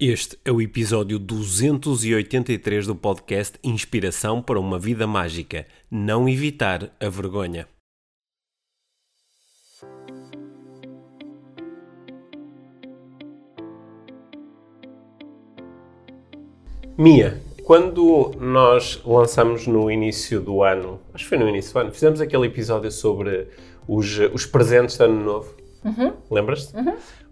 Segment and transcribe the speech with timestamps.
[0.00, 5.66] Este é o episódio 283 do podcast Inspiração para uma Vida Mágica.
[5.90, 7.66] Não evitar a vergonha.
[16.96, 21.90] Mia, quando nós lançamos no início do ano, acho que foi no início do ano,
[21.90, 23.48] fizemos aquele episódio sobre
[23.88, 25.56] os, os presentes de Ano Novo.
[25.84, 26.12] Uhum.
[26.30, 26.72] Lembras-te?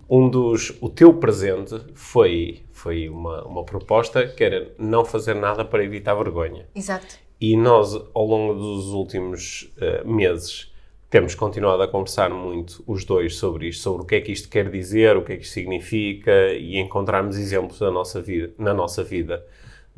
[0.09, 0.77] Um dos.
[0.81, 6.15] O teu presente foi, foi uma, uma proposta que era não fazer nada para evitar
[6.15, 6.67] vergonha.
[6.75, 7.19] Exato.
[7.41, 10.73] E nós, ao longo dos últimos eh, meses,
[11.11, 14.49] temos continuado a conversar muito, os dois, sobre isto, sobre o que é que isto
[14.49, 18.73] quer dizer, o que é que isto significa e encontrarmos exemplos da nossa vida, na
[18.73, 19.45] nossa vida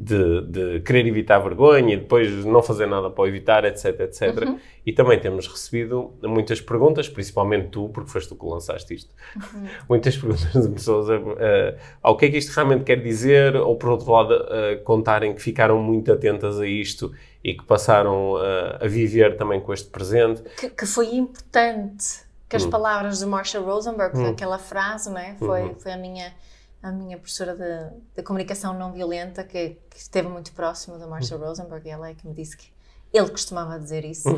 [0.01, 4.49] de, de querer evitar vergonha e depois não fazer nada para evitar, etc, etc.
[4.87, 9.13] E também temos recebido muitas perguntas, principalmente tu, porque foste tu que lançaste isto,
[9.89, 13.91] muitas perguntas de pessoas a- ao que é que isto realmente quer dizer, ou por
[13.91, 18.87] outro lado, a contarem que ficaram muito atentas a isto e que passaram a, a
[18.89, 20.43] viver também com este presente.
[20.61, 22.61] Que, que foi importante que Hum.
[22.61, 25.35] as palavras de Marshall Rosenberg, aquela frase, não é?
[25.39, 25.75] Foi, Uhum.
[25.79, 26.33] foi a minha
[26.83, 31.41] a minha professora de, de comunicação não violenta que, que esteve muito próxima do Marshall.
[31.41, 32.69] Rosenberg ela é que me disse que
[33.13, 34.29] ele costumava dizer isso.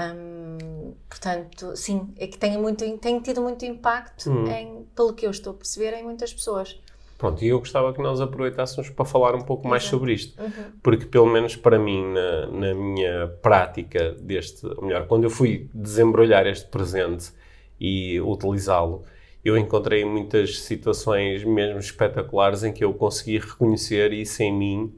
[0.00, 4.46] Hum, portanto, sim, é que tem, muito, tem tido muito impacto, Hum.
[4.48, 6.80] em, pelo que eu estou a perceber, em muitas pessoas.
[7.18, 10.42] Pronto, e eu gostava que nós aproveitássemos para falar um pouco mais sobre isto.
[10.42, 10.72] Uhum.
[10.82, 15.70] Porque, pelo menos para mim, na, na minha prática deste, ou melhor, quando eu fui
[15.72, 17.30] desembrulhar este presente
[17.78, 19.04] e utilizá-lo,
[19.44, 24.94] eu encontrei muitas situações mesmo espetaculares em que eu consegui reconhecer isso em mim,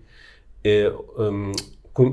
[0.62, 1.52] eh, hum,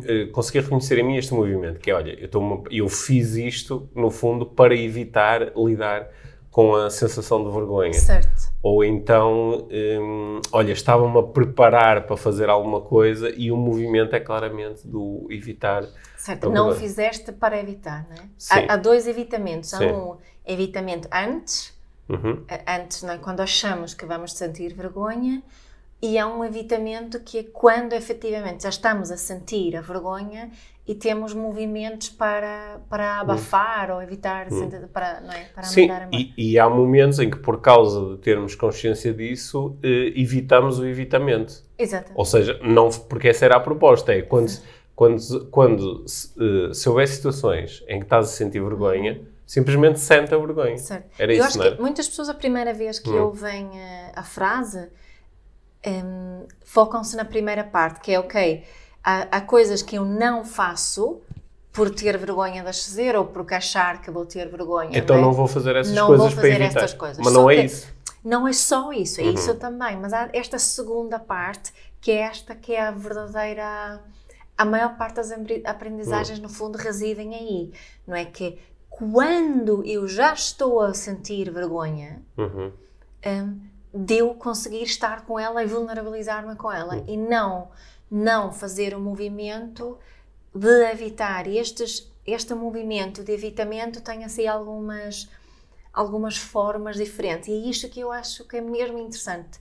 [0.05, 3.89] eh, consegui reconhecer em mim este movimento, que é, olha, eu, estou eu fiz isto,
[3.95, 6.09] no fundo, para evitar lidar
[6.51, 7.93] com a sensação de vergonha.
[7.93, 8.51] Certo.
[8.61, 14.19] Ou então, hum, olha, estava-me a preparar para fazer alguma coisa e o movimento é
[14.19, 15.85] claramente do evitar.
[16.17, 18.27] Certo, não fizeste para evitar, não é?
[18.37, 18.53] Sim.
[18.67, 19.73] Há, há dois evitamentos.
[19.73, 19.91] Há Sim.
[19.91, 21.73] um evitamento antes,
[22.11, 23.17] Uhum, antes, não é?
[23.17, 25.41] quando achamos que vamos sentir vergonha,
[26.01, 30.49] e há um evitamento que é quando efetivamente já estamos a sentir a vergonha
[30.87, 35.43] e temos movimentos para, para abafar ou evitar, sentir- para, não é?
[35.53, 35.63] para.
[35.63, 36.09] Sim, embora.
[36.11, 40.85] e, e há momentos em que, por causa de termos consciência disso, eh, evitamos o
[40.87, 41.53] evitamento.
[41.77, 42.17] Exatamente.
[42.17, 44.51] Ou seja, não, porque essa era a proposta, é quando,
[44.95, 49.21] quando, quando se, eh, se houver situações em que estás a sentir vergonha,
[49.55, 50.77] simplesmente sente a vergonha.
[50.77, 51.09] Certo.
[51.19, 51.75] Era eu isso, acho não era?
[51.75, 53.23] que muitas pessoas, a primeira vez que Hum.
[53.25, 54.87] ouvem eh, a frase,
[55.83, 56.03] em,
[56.63, 58.63] focam-se na primeira parte, que é ok,
[59.03, 61.19] há, há coisas que eu não faço
[61.73, 64.97] por ter vergonha de as fazer ou porque achar que vou ter vergonha.
[64.97, 65.25] Então não, é?
[65.25, 66.79] não vou fazer essas Não coisas vou fazer para evitar.
[66.83, 67.17] estas coisas.
[67.17, 67.87] Mas Só não é isso.
[68.23, 69.33] Não é só isso, é Uhum.
[69.33, 73.99] isso também, mas há esta segunda parte, que é esta que é a verdadeira.
[74.57, 75.31] A maior parte das
[75.65, 76.43] aprendizagens, Uhum.
[76.43, 77.71] no fundo, residem aí.
[78.07, 78.59] Não é que
[79.09, 82.71] quando eu já estou a sentir vergonha, Uhum.
[83.25, 83.59] hum,
[83.93, 87.03] de eu conseguir estar com ela e vulnerabilizar-me com ela.
[87.07, 87.69] E não
[88.09, 89.97] não fazer o movimento
[90.53, 91.47] de evitar.
[91.47, 95.27] E estes este movimento de evitamento tem assim algumas
[95.91, 97.47] algumas formas diferentes.
[97.47, 99.59] E é isto que eu acho que é mesmo interessante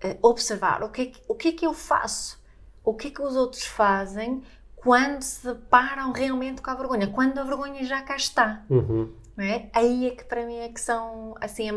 [0.00, 0.82] eh, observar.
[0.82, 2.38] O que, é que, o que é que eu faço?
[2.84, 4.42] O que é que os outros fazem
[4.82, 9.12] quando se deparam realmente com a vergonha quando a vergonha já cá está Uhum.
[9.38, 9.68] é?
[9.72, 11.70] Aí é que para mim é que são assim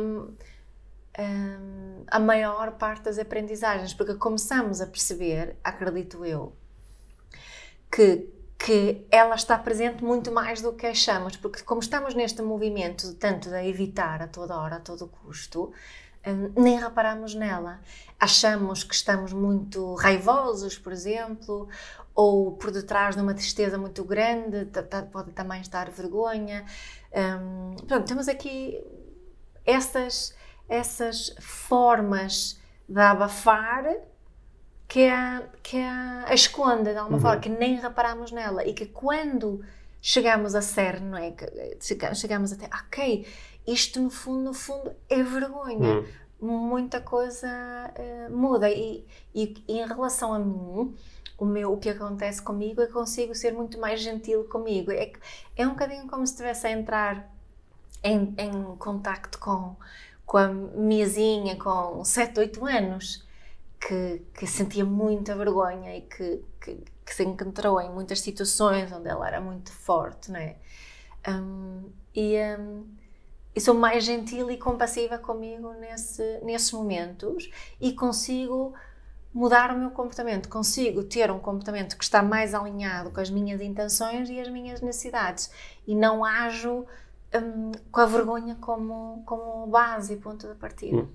[1.17, 6.53] a, a maior parte das aprendizagens, porque começamos a perceber, acredito eu,
[7.91, 13.13] que, que ela está presente muito mais do que achamos, porque como estamos neste movimento
[13.15, 15.71] tanto de evitar a toda hora, a todo custo,
[16.55, 17.79] nem reparamos nela.
[18.19, 21.67] Achamos que estamos muito raivosos, por exemplo,
[22.13, 24.67] ou por detrás de uma tristeza muito grande,
[25.11, 26.65] pode também estar vergonha.
[27.13, 28.81] Hum, pronto, temos aqui
[29.65, 30.33] essas,
[30.69, 33.85] essas formas de abafar
[34.87, 38.85] que a, que a, a esconde de alguma forma, que nem reparamos nela e que
[38.85, 39.63] quando
[40.01, 41.33] chegamos a cerne, não é?
[42.13, 43.25] Chegamos até, ok,
[43.67, 45.99] isto no fundo, no fundo é vergonha.
[45.99, 46.05] Hum.
[46.39, 47.47] Muita coisa
[47.95, 50.93] eh, muda e, e, e em relação a mim,
[51.37, 54.91] o, meu, o que acontece comigo é que consigo ser muito mais gentil comigo.
[54.91, 55.11] É,
[55.55, 57.33] é um bocadinho como se estivesse a entrar
[58.03, 59.75] em, em contacto com,
[60.25, 63.25] com a miazinha com 7, 8 anos,
[63.79, 69.09] que, que sentia muita vergonha e que, que, que se encontrou em muitas situações onde
[69.09, 70.55] ela era muito forte, não é?
[71.27, 72.85] Hum, e, hum,
[73.55, 77.49] e sou mais gentil e compassiva comigo nesse, nesses momentos
[77.79, 78.73] e consigo
[79.33, 83.61] mudar o meu comportamento, consigo ter um comportamento que está mais alinhado com as minhas
[83.61, 85.51] intenções e as minhas necessidades
[85.87, 86.85] e não ajo
[87.33, 90.97] hum, com a vergonha como, como base e ponto de partida.
[90.97, 91.07] Hum.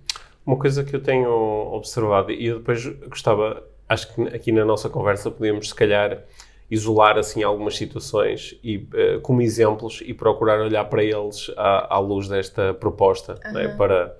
[0.45, 4.89] Uma coisa que eu tenho observado e eu depois gostava, acho que aqui na nossa
[4.89, 6.23] conversa podíamos se calhar
[6.71, 11.99] isolar assim algumas situações e uh, como exemplos e procurar olhar para eles à, à
[11.99, 13.53] luz desta proposta uhum.
[13.53, 13.69] né?
[13.77, 14.17] para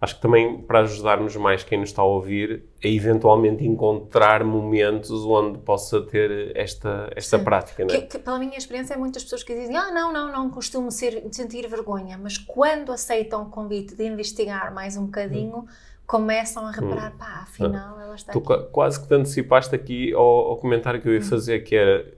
[0.00, 5.24] acho que também para ajudarmos mais quem nos está a ouvir a eventualmente encontrar momentos
[5.24, 7.44] onde possa ter esta esta Sim.
[7.44, 8.00] prática né?
[8.00, 10.90] que, que, pela minha experiência é muitas pessoas que dizem ah não não não costumo
[10.90, 16.66] ser, sentir vergonha mas quando aceitam o convite de investigar mais um bocadinho uhum começam
[16.66, 17.18] a reparar, hum.
[17.18, 18.68] pá, afinal ela está tu aqui.
[18.70, 21.22] quase que te antecipaste aqui ao, ao comentário que eu ia hum.
[21.22, 22.12] fazer, que era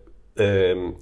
[0.76, 0.94] um,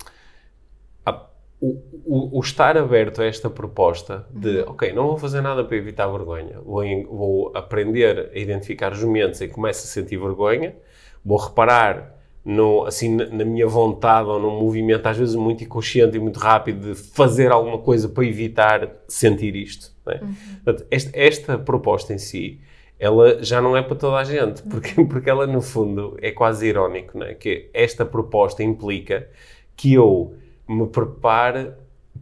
[1.06, 1.26] a,
[1.60, 1.68] o,
[2.04, 4.70] o, o, estar aberto a esta proposta de, uhum.
[4.70, 9.40] ok, não vou fazer nada para evitar vergonha, vou, vou aprender a identificar os momentos
[9.40, 10.76] em que começo a sentir vergonha,
[11.24, 16.20] vou reparar no, assim, na minha vontade ou num movimento às vezes muito inconsciente e
[16.20, 19.92] muito rápido de fazer alguma coisa para evitar sentir isto.
[20.06, 20.22] É?
[20.22, 20.34] Uhum.
[20.64, 22.60] Portanto, esta, esta, proposta em si
[23.02, 26.68] ela já não é para toda a gente, porque, porque ela, no fundo, é quase
[26.68, 27.34] irónico, não é?
[27.34, 29.26] Que esta proposta implica
[29.74, 30.34] que eu
[30.68, 31.72] me prepare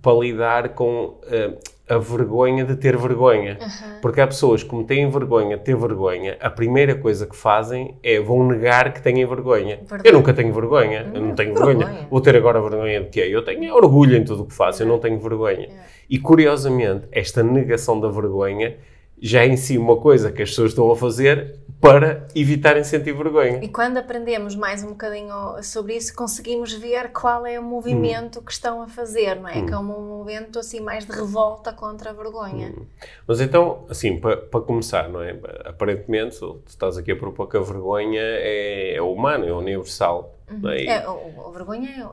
[0.00, 3.58] para lidar com uh, a vergonha de ter vergonha.
[3.60, 4.00] Uhum.
[4.00, 7.98] Porque há pessoas que, como têm vergonha de ter vergonha, a primeira coisa que fazem
[8.02, 9.80] é vão negar que têm vergonha.
[9.80, 10.08] Verdade.
[10.08, 11.86] Eu nunca tenho vergonha, eu não tenho vergonha.
[11.86, 12.08] vergonha.
[12.10, 13.28] Vou ter agora vergonha de quê?
[13.30, 15.68] Eu tenho orgulho em tudo o que faço, eu não tenho vergonha.
[16.08, 18.78] E curiosamente, esta negação da vergonha
[19.20, 23.14] já é em si uma coisa que as pessoas estão a fazer para evitarem sentir
[23.14, 23.58] vergonha.
[23.62, 28.42] E quando aprendemos mais um bocadinho sobre isso, conseguimos ver qual é o movimento hum.
[28.42, 29.58] que estão a fazer, não é?
[29.58, 29.66] Hum.
[29.66, 32.74] Que é um movimento assim mais de revolta contra a vergonha.
[32.76, 32.84] Hum.
[33.26, 35.38] Mas então, assim, para, para começar, não é?
[35.64, 40.36] Aparentemente, tu estás aqui a propor que a vergonha é, é humana, é universal.
[40.50, 40.68] Uhum.
[40.68, 40.84] É?
[40.84, 42.12] É, a, a vergonha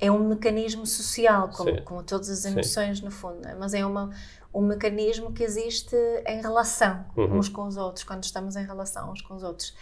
[0.00, 3.04] é, é um mecanismo social, como, como todas as emoções, Sim.
[3.06, 3.54] no fundo, é?
[3.54, 4.10] mas é uma
[4.54, 5.96] um mecanismo que existe
[6.26, 7.38] em relação uhum.
[7.38, 9.74] uns com os outros, quando estamos em relação uns com os outros.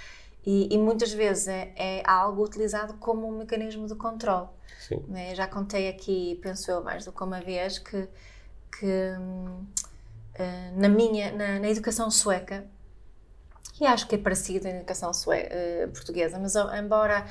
[0.44, 4.48] E, e muitas vezes é, é, algo utilizado como um mecanismo de controle.
[5.06, 5.34] Né?
[5.34, 8.08] Já contei aqui, penso eu, mais do que uma vez, que,
[8.78, 12.66] que uh, na minha, na, na, educação sueca,
[13.80, 17.24] e acho que é parecido na educação sueca, uh, portuguesa, mas embora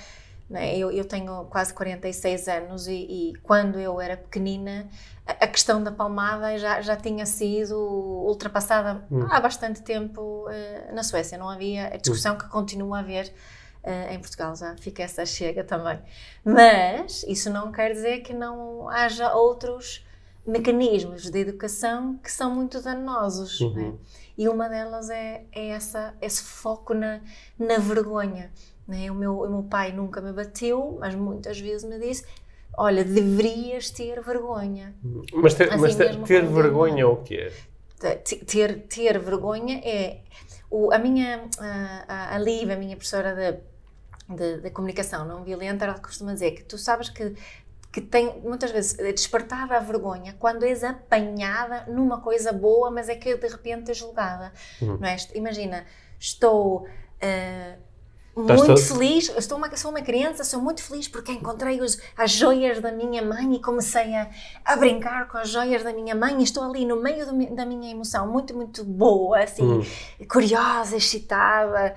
[0.52, 4.90] né, eu, eu, tenho quase 46 anos e, e quando eu era pequenina
[5.26, 9.28] a questão da palmada já, já tinha sido ultrapassada hum.
[9.30, 11.38] há bastante tempo uh, na Suécia.
[11.38, 12.38] Não havia a discussão hum.
[12.38, 13.32] que continua a haver
[13.84, 14.56] uh, em Portugal.
[14.56, 16.00] Já fica essa chega também.
[16.44, 20.06] Mas isso não quer dizer que não haja outros
[20.46, 23.62] mecanismos de educação que são muito danosos.
[23.62, 23.74] Uhum.
[23.74, 23.94] Né?
[24.38, 27.22] E uma delas é, é essa, esse foco na,
[27.58, 28.52] na vergonha.
[28.88, 29.12] Né?
[29.12, 32.26] O, meu, o meu pai nunca me bateu, mas muitas vezes me disse:
[32.78, 34.96] olha, deverias ter vergonha.
[35.34, 37.52] Mas ter, assim mas ter, ter vergonha o quê?
[38.00, 40.22] Ter, ter vergonha é...
[40.70, 41.50] O, a minha,
[42.08, 46.52] a, a Liv, a minha professora de, de, de, comunicação não violenta, ela costuma dizer
[46.52, 47.36] que tu sabes que
[47.92, 53.10] que tem muitas vezes é despertada a vergonha quando és apanhada numa coisa boa, mas
[53.10, 54.54] é que de repente é julgada.
[54.82, 54.98] Uhum.
[54.98, 55.18] Não é?
[55.36, 55.86] Imagina,
[56.18, 57.82] estou uh,
[58.36, 62.80] muito feliz, estou uma, sou uma criança, sou muito feliz porque encontrei os, as joias
[62.80, 64.30] da minha mãe e comecei a,
[64.64, 67.66] a brincar com as joias da minha mãe e estou ali no meio do, da
[67.66, 69.84] minha emoção, muito, muito boa, assim, hum.
[70.28, 71.96] curiosa, excitada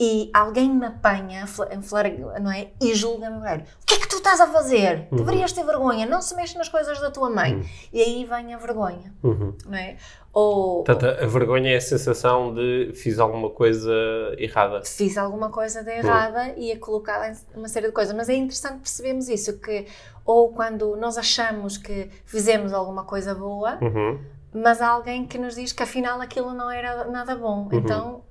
[0.00, 2.68] e alguém me apanha em não é?
[2.80, 5.08] E julga-me, velho, o que é que tu estás a fazer?
[5.10, 5.18] Uhum.
[5.18, 7.56] Deverias ter vergonha, não se mexe nas coisas da tua mãe.
[7.56, 7.64] Uhum.
[7.92, 9.56] E aí vem a vergonha, uhum.
[9.66, 9.96] não é?
[10.38, 13.92] Ou, Portanto, a vergonha é a sensação de fiz alguma coisa
[14.38, 14.84] errada.
[14.84, 18.14] Fiz alguma coisa de errada e é colocada em uma série de coisas.
[18.14, 19.86] Mas é interessante percebermos isso, que
[20.24, 24.20] ou quando nós achamos que fizemos alguma coisa boa, uhum.
[24.54, 27.64] mas há alguém que nos diz que afinal aquilo não era nada bom.
[27.64, 27.68] Uhum.
[27.72, 28.22] Então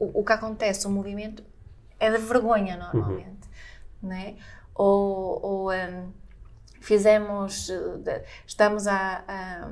[0.00, 1.44] o, o, que acontece, o movimento
[2.00, 3.48] é de vergonha normalmente,
[4.02, 4.08] uhum.
[4.08, 4.34] né?
[4.74, 6.12] Ou, ou um,
[6.80, 7.70] fizemos,
[8.48, 9.68] estamos a, a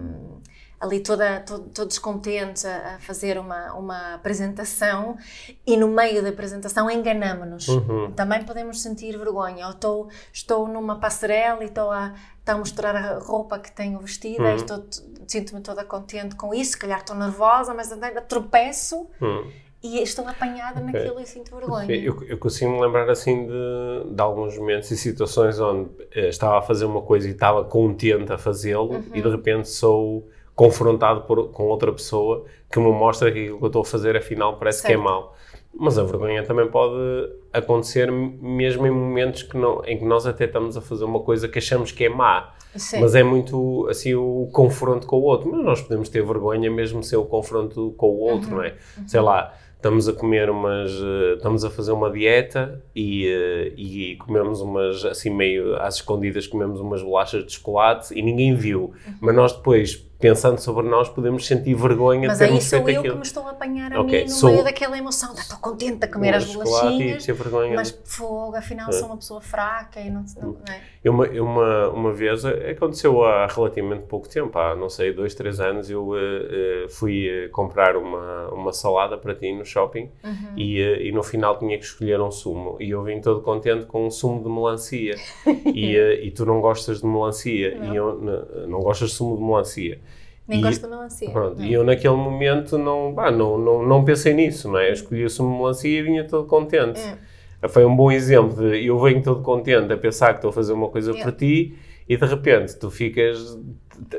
[0.81, 5.19] ali toda, todo, todos contentes a, a, fazer uma, uma apresentação
[5.67, 7.69] e no meio da apresentação enganamos-nos.
[7.69, 8.13] Uhum.
[8.13, 9.67] Também podemos sentir vergonha.
[9.67, 13.99] Ou estou, estou numa passarela e estou a, estou a mostrar a roupa que tenho
[14.01, 14.53] vestida uhum.
[14.53, 14.85] e estou,
[15.29, 16.73] sinto-me toda contente com isso.
[16.73, 19.07] Se calhar estou nervosa, mas ainda tropeço.
[19.21, 19.51] Uhum
[19.83, 20.93] e estou apanhada okay.
[20.93, 21.91] naquilo e sinto vergonha.
[21.91, 26.59] Eu, eu consigo me lembrar assim de, de alguns momentos e situações onde eh, estava
[26.59, 29.05] a fazer uma coisa e estava contente a fazê-lo uhum.
[29.15, 30.29] e de repente sou
[30.61, 34.15] confrontado por, com outra pessoa que me mostra que aquilo que eu estou a fazer
[34.15, 34.93] afinal parece certo.
[34.95, 35.35] que é mau.
[35.73, 37.01] Mas a vergonha também pode
[37.51, 41.49] acontecer mesmo em momentos que não, em que nós até estamos a fazer uma coisa
[41.49, 42.53] que achamos que é má.
[42.77, 43.01] Sim.
[43.01, 45.51] Mas é muito assim o confronto com o outro.
[45.51, 48.57] Mas nós podemos ter vergonha mesmo sem o confronto com o outro, uhum.
[48.57, 48.75] não é?
[48.99, 49.09] Uhum.
[49.09, 50.91] Sei lá, estamos a comer umas.
[50.91, 56.47] Eh, estamos a fazer uma dieta e, eh, e comemos umas, assim meio às escondidas,
[56.47, 58.83] comemos umas bolachas de chocolate e ninguém viu.
[58.83, 59.15] Uhum.
[59.23, 63.03] Mas nós depois pensando sobre nós, podemos sentir vergonha Mas de termos feito aquilo.
[63.03, 64.51] Mas aí sou eu que me estou a apanhar a okay, mim no sou...
[64.51, 65.33] meio daquela emoção.
[65.33, 67.27] Estou contente a comer as bolachinhas,
[67.75, 68.93] mas fogo, afinal é.
[68.93, 70.81] sou uma pessoa fraca e não, não, não é?
[71.03, 75.59] Eu, uma, uma, uma vez, aconteceu há relativamente pouco tempo, há, não sei, dois, três
[75.59, 80.59] anos, eu uh, fui uh, comprar uma, uma salada para ti no shopping uhum.
[80.59, 82.77] e, uh, e no final tinha que escolher um sumo.
[82.79, 85.17] E eu vim todo contente com um sumo de melancia.
[85.75, 87.79] e, e tu não gostas de melancia.
[87.79, 87.93] Não.
[87.93, 89.99] E eu não, não gostas de sumo de melancia.
[90.47, 91.31] Nem e, gosto de melancia.
[91.31, 94.89] Pronto, e eu naquele momento não, bah, não, não, não pensei nisso, não é?
[94.89, 97.01] Eu escolhi o sumo de melancia e vinha todo contente.
[97.01, 97.69] É.
[97.69, 100.73] Foi um bom exemplo de eu venho todo contente a pensar que estou a fazer
[100.73, 101.23] uma coisa é.
[101.23, 101.77] para ti
[102.09, 103.59] e de repente tu ficas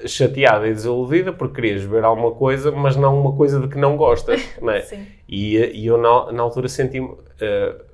[0.05, 3.97] chateada e desiludida porque querias ver alguma coisa, mas não uma coisa de que não
[3.97, 4.85] gostas, não é?
[5.27, 7.19] E, e eu na, na altura senti uh,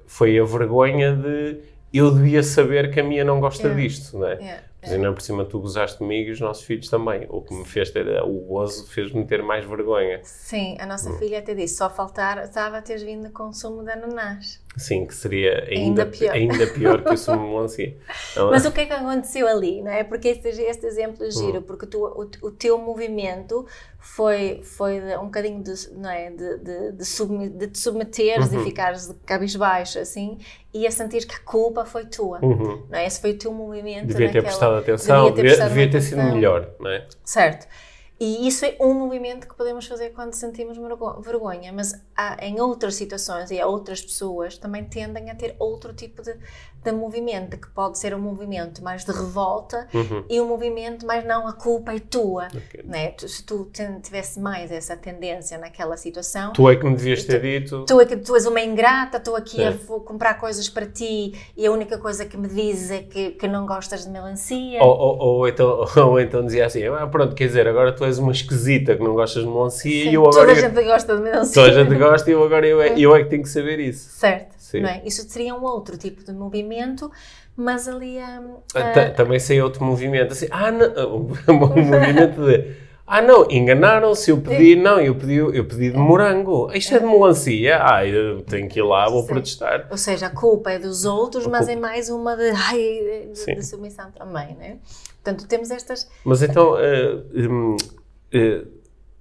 [0.05, 1.59] foi a vergonha de
[1.93, 3.73] eu devia saber que a minha não gosta é.
[3.73, 4.33] disto, não é?
[4.33, 4.63] é.
[4.81, 7.25] Mas ainda por cima tu gozaste comigo e os nossos filhos também.
[7.29, 10.19] O que me fez ter, o gozo fez-me ter mais vergonha.
[10.23, 11.17] Sim, a nossa hum.
[11.17, 14.61] filha até disse, só faltar, estava a teres vindo com sumo de ananás.
[14.77, 16.33] Sim, que seria ainda, ainda, pior.
[16.33, 17.97] ainda pior que o sumo melancia.
[18.35, 20.03] Mas o que é que aconteceu ali, não é?
[20.03, 21.63] Porque este, este exemplo é giro, hum.
[21.63, 23.65] porque tu, o, o, teu movimento
[23.99, 26.29] foi, foi um bocadinho de, não é?
[26.29, 28.61] de, de, de, de te submeteres uhum.
[28.61, 30.37] e ficares de cabisbaixo, assim,
[30.71, 32.83] e a sentir que a culpa foi tua, uhum.
[32.87, 33.07] não é?
[33.07, 36.21] Esse foi o teu movimento Devia ter prestado atenção, devia ter, devia, devia ter sido
[36.21, 37.07] melhor, não é?
[37.23, 37.67] Certo.
[38.19, 40.75] E isso é um movimento que podemos fazer quando sentimos
[41.21, 45.93] vergonha, mas há, em outras situações e há outras pessoas também tendem a ter outro
[45.93, 46.35] tipo de,
[46.91, 50.23] de movimento, que pode ser um movimento mais de revolta uhum.
[50.29, 52.47] e um movimento mais não, a culpa é tua.
[52.47, 52.83] Okay.
[52.83, 53.11] Né?
[53.11, 53.69] Tu, se tu
[54.01, 56.53] tivesse mais essa tendência naquela situação.
[56.53, 57.85] Tu é que me devias ter dito.
[57.85, 59.69] Tu é que tu és uma ingrata, estou aqui é.
[59.69, 63.47] a comprar coisas para ti e a única coisa que me dizes é que, que
[63.47, 64.79] não gostas de melancia.
[64.81, 68.17] Ou, ou, ou, então, ou então dizia assim: ah, pronto, quer dizer, agora tu és
[68.17, 70.47] uma esquisita que não gostas de melancia Sim, e eu agora.
[70.47, 71.53] Toda a gente gosta de melancia.
[71.53, 73.79] Toda a gente gosta e eu agora eu é, eu é que tenho que saber
[73.79, 74.09] isso.
[74.11, 74.57] Certo.
[74.73, 75.01] Não é?
[75.05, 76.76] Isso seria um outro tipo de movimento,
[77.55, 78.17] mas ali.
[78.17, 79.15] Um, uh...
[79.15, 80.33] Também sei outro movimento.
[80.33, 82.87] Assim, ah, não, um movimento de.
[83.09, 86.69] Ah, não, enganaram-se, eu pedi, não, eu pedi, eu pedi de morango.
[86.73, 87.79] Isto é de melancia.
[87.81, 89.27] Ah, eu tenho que ir lá, vou Sim.
[89.27, 89.87] protestar.
[89.89, 93.65] Ou seja, a culpa é dos outros, mas é mais uma de, ai, de, de
[93.65, 94.79] submissão também, né?
[95.23, 96.09] Portanto, temos estas...
[96.25, 98.67] Mas então, uh, uh,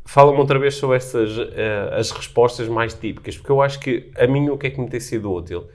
[0.04, 4.26] fala-me outra vez sobre essas uh, as respostas mais típicas, porque eu acho que a
[4.26, 5.68] mim o que é que me tem sido útil,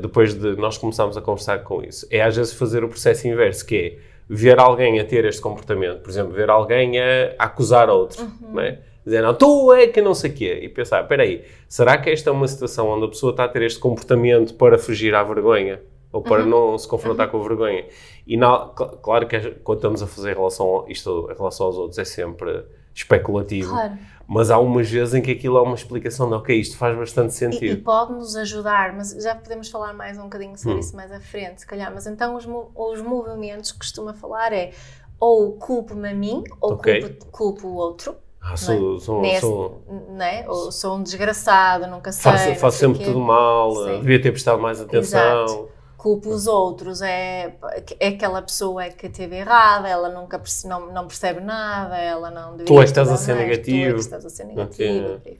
[0.00, 3.64] depois de nós começarmos a conversar com isso, é às vezes fazer o processo inverso,
[3.64, 7.88] que é ver alguém a ter este comportamento, por exemplo, ver alguém a, a acusar
[7.88, 8.54] outro, uhum.
[8.54, 8.78] não é?
[9.04, 10.60] Dizer, não, tu é que não sei o quê.
[10.62, 13.48] E pensar, espera aí, será que esta é uma situação onde a pessoa está a
[13.48, 15.80] ter este comportamento para fugir à vergonha?
[16.12, 16.48] Ou para uhum.
[16.48, 17.32] não se confrontar uhum.
[17.32, 17.84] com a vergonha?
[18.26, 22.04] E na, claro que quando estamos a fazer relação, isto em relação aos outros é
[22.04, 23.70] sempre especulativo.
[23.70, 23.98] Claro.
[24.26, 27.34] Mas há umas vezes em que aquilo é uma explicação de, ok, isto faz bastante
[27.34, 27.64] sentido.
[27.64, 30.80] E, e pode-nos ajudar, mas já podemos falar mais um bocadinho sobre hum.
[30.80, 31.92] isso mais à frente, se calhar.
[31.92, 34.70] Mas então os, os movimentos que costuma falar é
[35.18, 37.00] ou culpo-me a mim, ou okay.
[37.00, 38.14] culpo, culpo o outro.
[38.40, 39.00] Ah, sou, é?
[39.00, 40.48] sou, Nesse, sou, né?
[40.48, 42.30] Ou sou um desgraçado, nunca sei.
[42.30, 44.00] Faço, faço sempre tudo mal, Sim.
[44.00, 45.44] devia ter prestado mais atenção.
[45.44, 47.54] Exato culpa os outros, é,
[48.00, 52.56] é aquela pessoa que teve errada, ela nunca perce, não, não percebe nada, ela não
[52.56, 53.90] Tu é estás a ser negativo.
[53.90, 55.38] Tu é estás a ser negativo, okay.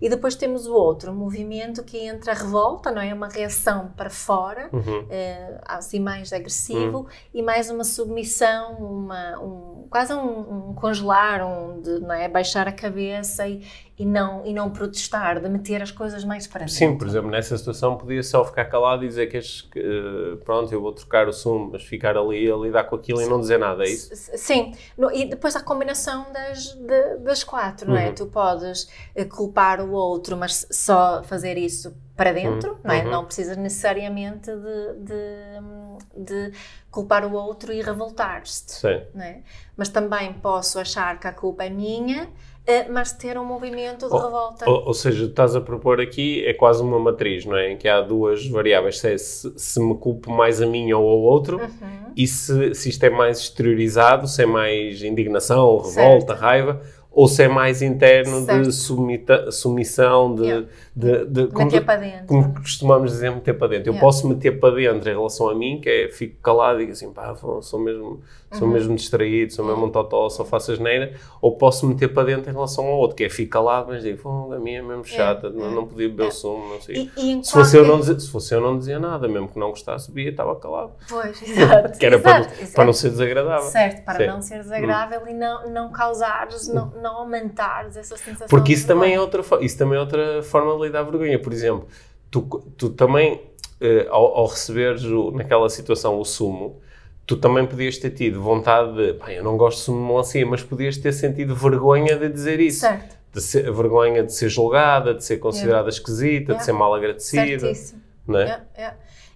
[0.00, 3.14] E depois temos o outro movimento que entra a revolta, não é?
[3.14, 5.06] Uma reação para fora, uhum.
[5.08, 7.06] é, assim mais agressivo, uhum.
[7.32, 12.28] e mais uma submissão, uma, um, quase um, um congelar, um de não é?
[12.28, 13.62] baixar a cabeça e,
[14.02, 16.74] e não, e não protestar, de meter as coisas mais para dentro.
[16.74, 20.80] Sim, por exemplo, nessa situação podia só ficar calado e dizer que, que pronto, eu
[20.80, 23.26] vou trocar o sumo, mas ficar ali a lidar com aquilo Sim.
[23.26, 24.10] e não dizer nada, é isso?
[24.36, 24.72] Sim,
[25.14, 26.76] e depois a combinação das,
[27.20, 28.08] das quatro, não é?
[28.08, 28.14] Uhum.
[28.14, 32.78] Tu podes eh, culpar o outro, mas só fazer isso para dentro, uhum.
[32.84, 33.04] não é?
[33.04, 33.10] Uhum.
[33.10, 36.52] Não precisas necessariamente de, de, de,
[36.90, 38.82] culpar o outro e revoltar-te,
[39.14, 39.40] não é?
[39.76, 42.28] Mas também posso achar que a culpa é minha
[42.64, 44.70] eh, mas ter um movimento de Ou- revolta.
[44.70, 47.72] Ou, ou seja, estás a propor aqui é quase uma matriz, não é?
[47.72, 51.08] Em que há duas variáveis, se, é se, se me culpo mais a mim ou
[51.08, 52.12] ao outro, Uhum.
[52.16, 57.42] e se, se isto é mais exteriorizado, se é mais indignação, revolta, raiva, ou se
[57.42, 58.72] é mais interno de Certo.
[58.72, 60.68] sumita, submissão, de, Yeah.
[60.94, 62.26] De, de- como, Meter tu- para dentro.
[62.26, 63.88] como costumamos dizer, meter para dentro.
[63.88, 64.00] Eu Yeah.
[64.06, 67.10] posso meter para dentro em relação a mim, que é fico calado e digo assim,
[67.12, 68.20] pá, sou mesmo,
[68.52, 68.74] sou Uhum.
[68.74, 72.52] mesmo distraído, sou mesmo um totó, só faço asneira, ou posso meter para dentro em
[72.52, 75.48] relação ao outro, que é fico calado, mas digo, "Fogo, a minha é mesmo chata,
[75.48, 77.10] não, não podia beber o sumo, não sei.
[77.16, 79.58] E, e Se fosse, eu não dizia, se fosse eu não dizia nada, mesmo que
[79.58, 80.92] não gostasse, bebia, estava calado.
[81.08, 81.98] Pois, exato.
[81.98, 82.74] Que era para, exato, não- exato.
[82.74, 83.70] para não ser desagradável.
[83.70, 84.24] Certo, para Sim.
[84.24, 84.26] Hum.
[84.34, 89.14] não ser desagradável e não, não causares, não, não aumentares essa sensação Porque isso também,
[89.14, 91.38] é outra, isso também é outra forma de lidar a vergonha.
[91.38, 91.86] Por exemplo,
[92.30, 92.42] tu,
[92.76, 93.40] tu também,
[93.80, 96.80] eh, ao, ao receberes o- naquela situação o sumo,
[97.26, 100.62] tu também podias ter tido vontade de, pá, eu não gosto de sumo melancia, mas
[100.62, 102.80] podias ter sentido vergonha de dizer isso.
[102.80, 106.58] Certo, De ser, a vergonha de ser julgada, de ser considerada esquisita, Yeah.
[106.58, 107.60] de ser mal agradecida.
[107.60, 108.00] certíssimo.
[108.26, 108.62] Não é?
[108.74, 108.92] É.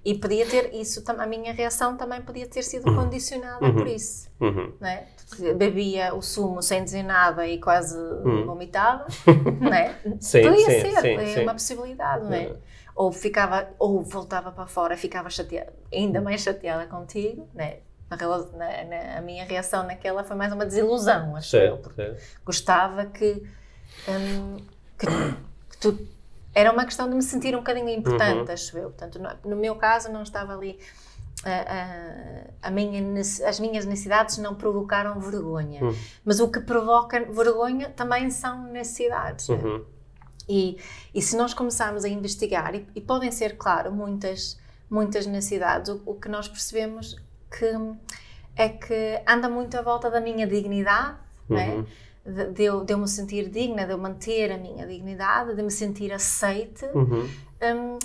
[0.06, 4.30] E podia ter isso, a minha reação também podia ter sido condicionada por isso.
[4.40, 4.72] Uhum.
[4.80, 5.04] Não é?
[5.56, 7.98] Bebia o sumo sem dizer nada e quase
[8.44, 9.04] vomitava,
[9.60, 9.98] não é?
[10.06, 10.16] Hum.
[10.20, 11.42] Sim, podia sim, ser, sim, é sim.
[11.42, 12.44] uma possibilidade, não é?
[12.44, 12.56] É.
[12.94, 17.78] Ou ficava, ou voltava para fora, ficava chateada, ainda mais chateada contigo, né?
[18.08, 18.16] Na,
[18.84, 22.22] na- a minha reação naquela foi mais uma desilusão, acho eu, Certo, porque certo.
[22.44, 23.42] gostava que,
[24.06, 24.56] hum,
[24.96, 26.15] que, que tu.
[26.58, 28.88] Era uma questão de me sentir um bocadinho importante, acho eu.
[28.90, 30.78] Portanto, no, no meu caso, não estava ali.
[31.44, 35.80] a- a- a minha as minhas necessidades não provocaram vergonha.
[36.24, 39.48] Mas o que provoca vergonha também são necessidades.
[39.50, 39.84] Uhum.
[40.48, 40.78] E,
[41.14, 44.58] e se nós começarmos a investigar, e, e podem ser, claro, muitas,
[44.88, 47.16] muitas necessidades, o, o que nós percebemos
[47.50, 47.70] que
[48.56, 51.84] é que anda muito à volta da minha dignidade, não é?
[52.26, 55.62] De, de eu, de eu me sentir digna, de eu manter a minha dignidade, de
[55.62, 57.28] me sentir aceite Uhum.
[57.62, 57.98] hum,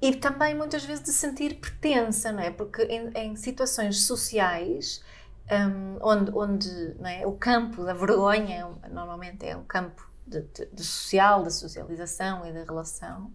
[0.00, 2.50] e também muitas vezes de sentir pertença, não é?
[2.52, 5.02] Porque em, em situações sociais
[5.50, 7.26] hum, onde, onde não é?
[7.26, 11.52] o campo da vergonha é um- normalmente é um campo de, de- de social, de
[11.52, 13.32] socialização e de relação,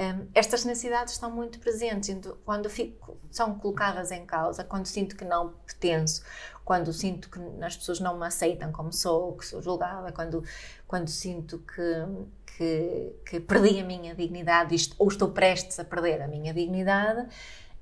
[0.00, 2.08] hum, estas necessidades estão muito presentes.
[2.08, 6.22] Então, quando fico, são colocadas em causa, quando sinto que não pertenço,
[6.64, 10.42] quando sinto que as pessoas não me aceitam como sou, que sou julgada, quando,
[10.86, 16.28] quando sinto que, que, que perdi a minha dignidade ou estou prestes a perder a
[16.28, 17.28] minha dignidade,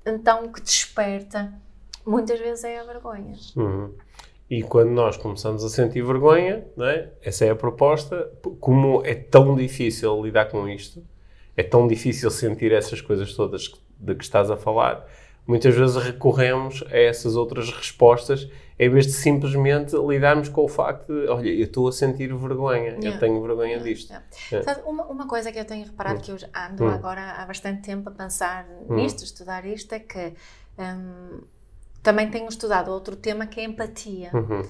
[0.05, 1.53] então o que desperta
[2.05, 3.35] muitas vezes é a vergonha.
[3.55, 3.93] Uhum.
[4.49, 7.09] E quando nós começamos a sentir vergonha, é?
[7.21, 11.03] essa é a proposta, como é tão difícil lidar com isto,
[11.59, 13.69] é tão difícil sentir essas coisas todas
[13.99, 15.05] de que estás a falar,
[15.45, 21.07] muitas vezes recorremos a essas outras respostas em vez de simplesmente lidarmos com o facto
[21.07, 23.19] de, olha, eu estou a sentir vergonha, eu Yeah.
[23.19, 24.09] tenho vergonha disto.
[24.09, 24.25] Yeah.
[24.53, 24.61] É.
[24.63, 26.89] Sabe, uma, uma coisa que eu tenho reparado que eu ando Hum.
[26.89, 30.33] agora há bastante tempo a pensar nisto, estudar isto, é que
[30.77, 31.41] hum,
[32.01, 34.29] também tenho estudado outro tema que é empatia.
[34.33, 34.61] Uhum.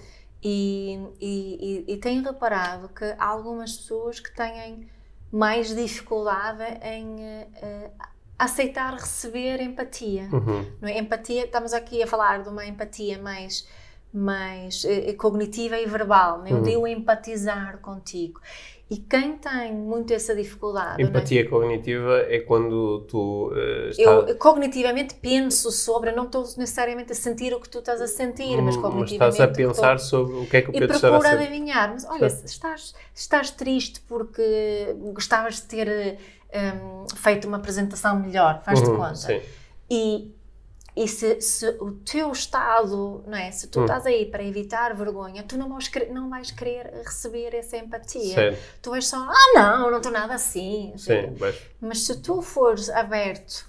[0.42, 4.88] E, e, e, e tenho reparado que há algumas pessoas que têm
[5.32, 7.92] mais dificuldade em eh, eh,
[8.38, 10.30] aceitar receber empatia.
[10.32, 10.66] Uhum.
[10.82, 10.98] Não é?
[10.98, 13.68] Empatia, estamos aqui a falar de uma empatia mais,
[14.14, 16.54] mais eh, cognitiva e verbal, é?
[16.54, 16.64] Uhum.
[16.64, 18.42] de eu empatizar contigo.
[18.92, 21.06] E quem tem muito essa dificuldade, é?
[21.06, 23.52] Empatia cognitiva é quando tu
[23.90, 28.08] está- eu cognitivamente penso sobre, não estou necessariamente a sentir o que tu estás a
[28.08, 29.14] sentir, mas cognitivamente.
[29.14, 31.38] estás a pensar estou- sobre o que é que o e Pedro estará a procura
[31.40, 31.48] ser.
[31.48, 31.92] adivinhar.
[31.94, 32.46] Mas olha, Certo.
[32.48, 36.18] estás, estás triste porque gostavas de ter eh,
[36.74, 39.16] hum, feito uma apresentação melhor, faz-te Uhum, conta.
[39.16, 39.40] Sim.
[39.92, 40.34] E,
[41.02, 43.50] e se, se o teu estado, não é?
[43.52, 43.84] Se tu Hum.
[43.86, 48.34] estás aí para evitar vergonha, tu não vais, querer, não vais querer receber essa empatia.
[48.36, 48.60] Certo.
[48.82, 50.94] Tu vais só, ah, não, não estou nada assim.
[50.98, 53.66] Sim, mas- Mas se tu fores aberto,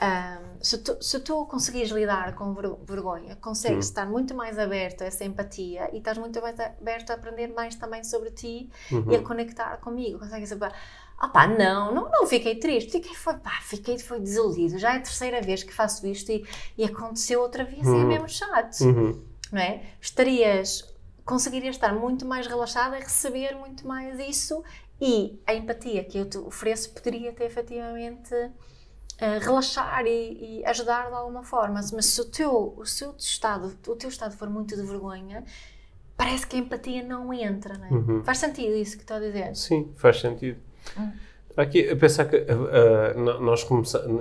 [0.00, 3.90] ahm, se, tu, se tu conseguires lidar com ver- vergonha, consegues Hum.
[3.90, 7.76] estar muito mais aberto a essa empatia e estás muito mais aberto a aprender mais
[7.76, 9.12] também sobre ti Uhum.
[9.12, 10.18] e a conectar comigo.
[10.18, 10.72] Consegues saber,
[11.18, 14.78] ah pá, não, não, não fiquei triste, fiquei, foi, pá, fiquei foi desiludido.
[14.78, 16.44] Já é a terceira vez que faço isto e,
[16.76, 18.06] e aconteceu outra vez e é Uhum.
[18.08, 19.22] mesmo chato Uhum.
[19.52, 19.82] não é?
[20.00, 20.84] Estarias,
[21.24, 24.62] conseguirias estar muito mais relaxada e receber muito mais isso
[25.00, 28.34] e a empatia que eu te ofereço poderia ter efetivamente
[29.18, 33.74] eh, relaxar e, e ajudar de alguma forma, mas se o teu, o seu estado,
[33.88, 35.42] o teu estado for muito de vergonha,
[36.16, 37.90] parece que a empatia não entra, não é?
[37.90, 38.24] Uhum.
[38.24, 39.54] Faz sentido isso que estou a dizer?
[39.56, 40.58] Sim, faz sentido.
[40.98, 41.10] Hum.
[41.56, 42.44] Aqui, a pensar que
[43.16, 43.66] no- nós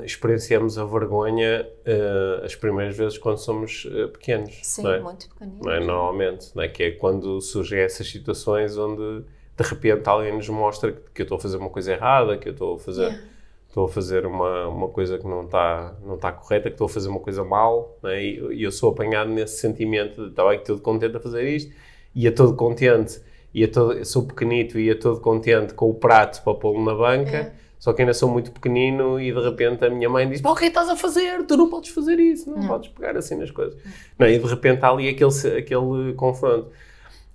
[0.03, 4.57] experienciamos a vergonha ah, as primeiras vezes quando somos ah, pequenos.
[4.63, 4.99] Sim, é?
[4.99, 5.59] muito pequenino.
[5.63, 5.79] Não é?
[5.79, 6.69] Normalmente, não é?
[6.69, 9.25] que é quando surgem essas situações onde
[9.57, 12.47] de repente alguém nos mostra que, que eu estou a fazer uma coisa errada, que
[12.49, 13.23] eu estou a fazer, Yeah.
[13.67, 16.89] estou a fazer uma, uma coisa que não está não tá correta, que estou a
[16.89, 18.23] fazer uma coisa mal, né?
[18.23, 21.73] e, e eu sou apanhado nesse sentimento de estar bem todo contente a fazer isto,
[22.15, 23.19] ia todo contente,
[23.55, 27.51] ia todo, sou pequenito, ia todo contente com o prato para pô-lo na banca, É.
[27.79, 30.55] só que ainda sou muito pequenino e de repente a minha mãe diz: "Pá, O
[30.55, 31.43] que é que estás a fazer?
[31.45, 32.67] Tu não podes fazer isso, não, Não.
[32.67, 33.75] podes pegar assim nas coisas.
[34.19, 36.67] Não, e de repente há ali aquele, aquele confronto.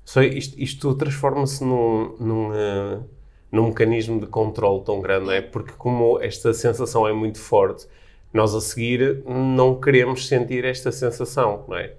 [0.04, 2.98] Só isto, isto transforma-se num, num, eh,
[3.52, 5.40] num mecanismo de controle tão grande, não é?
[5.40, 7.86] Porque como esta sensação é muito forte,
[8.32, 11.94] nós a seguir não queremos sentir esta sensação, não é?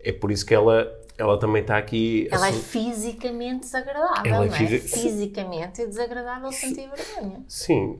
[0.00, 2.28] É por isso que ela, ela também está aqui...
[2.30, 4.58] Ela é assu- fisicamente desagradável, Ela é não é?
[4.58, 7.42] fisi- Fisicamente desagradável sentir vergonha.
[7.48, 7.98] Sim,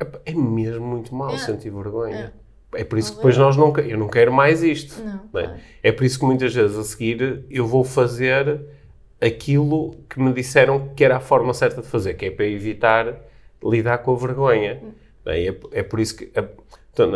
[0.00, 1.38] é, é mesmo muito mal É.
[1.38, 2.32] sentir vergonha.
[2.74, 3.64] É por isso que depois Horrível.
[3.66, 3.84] nós não...
[3.84, 5.02] Eu não quero mais isto.
[5.02, 5.60] Não, não é?
[5.82, 8.60] É por isso que muitas vezes a seguir eu vou fazer
[9.20, 13.20] aquilo que me disseram que era a forma certa de fazer, que é para evitar
[13.64, 14.80] lidar com a vergonha.
[15.24, 15.46] não é?
[15.48, 16.30] É, é por isso que.
[16.34, 16.40] é-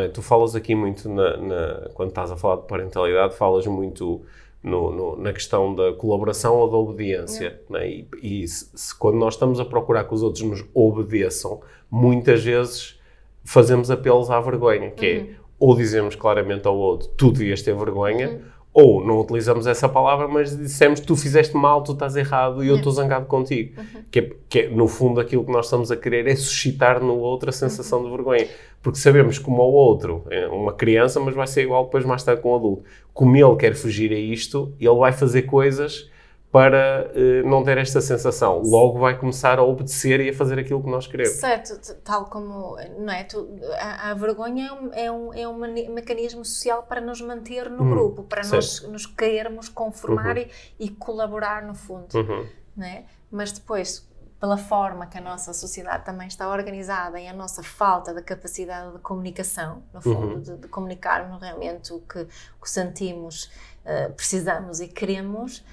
[0.05, 0.09] é?
[0.09, 4.23] Tu falas aqui muito, na, na- quando estás a falar de parentalidade, falas muito
[4.63, 7.61] no- no- na questão da colaboração ou da obediência.
[7.75, 7.89] é?
[7.89, 12.43] E, e se, se quando nós estamos a procurar que os outros nos obedeçam, muitas
[12.45, 12.99] vezes
[13.45, 18.41] fazemos apelos à vergonha, que é ou dizemos claramente ao outro, tu devias ter vergonha,
[18.75, 22.77] ou não utilizamos essa palavra, mas dissemos tu fizeste mal, tu estás errado e eu
[22.77, 23.83] estou zangado contigo.
[24.11, 27.19] Que, é, que é, no fundo, aquilo que nós estamos a querer é suscitar no
[27.19, 28.49] outro a sensação de vergonha.
[28.83, 32.25] Porque sabemos que como o outro é uma criança, mas vai ser igual depois mais
[32.25, 32.85] tarde com o adulto.
[33.13, 36.11] Como ele quer fugir a isto, ele vai fazer coisas
[36.53, 38.61] para eh, não ter esta sensação.
[38.63, 41.33] Logo vai começar a obedecer e a fazer aquilo que nós queremos.
[41.39, 43.25] Certo, tal como, não é?
[43.25, 43.49] Tu,
[43.81, 47.91] a, a vergonha é um, é um, é mecanismo social para nos manter no Hum,
[47.91, 48.93] grupo, para nós certo.
[48.93, 50.45] nos querermos conformar Uhum.
[50.79, 52.47] e, e colaborar no fundo, Uhum.
[52.77, 53.05] não é?
[53.31, 54.07] Mas depois,
[54.39, 58.93] pela forma que a nossa sociedade também está organizada e a nossa falta de capacidade
[58.93, 60.41] de comunicação, no fundo, Uhum.
[60.43, 63.51] de, de comunicarmos realmente o que, o que sentimos,
[63.87, 65.65] eh, precisamos e queremos,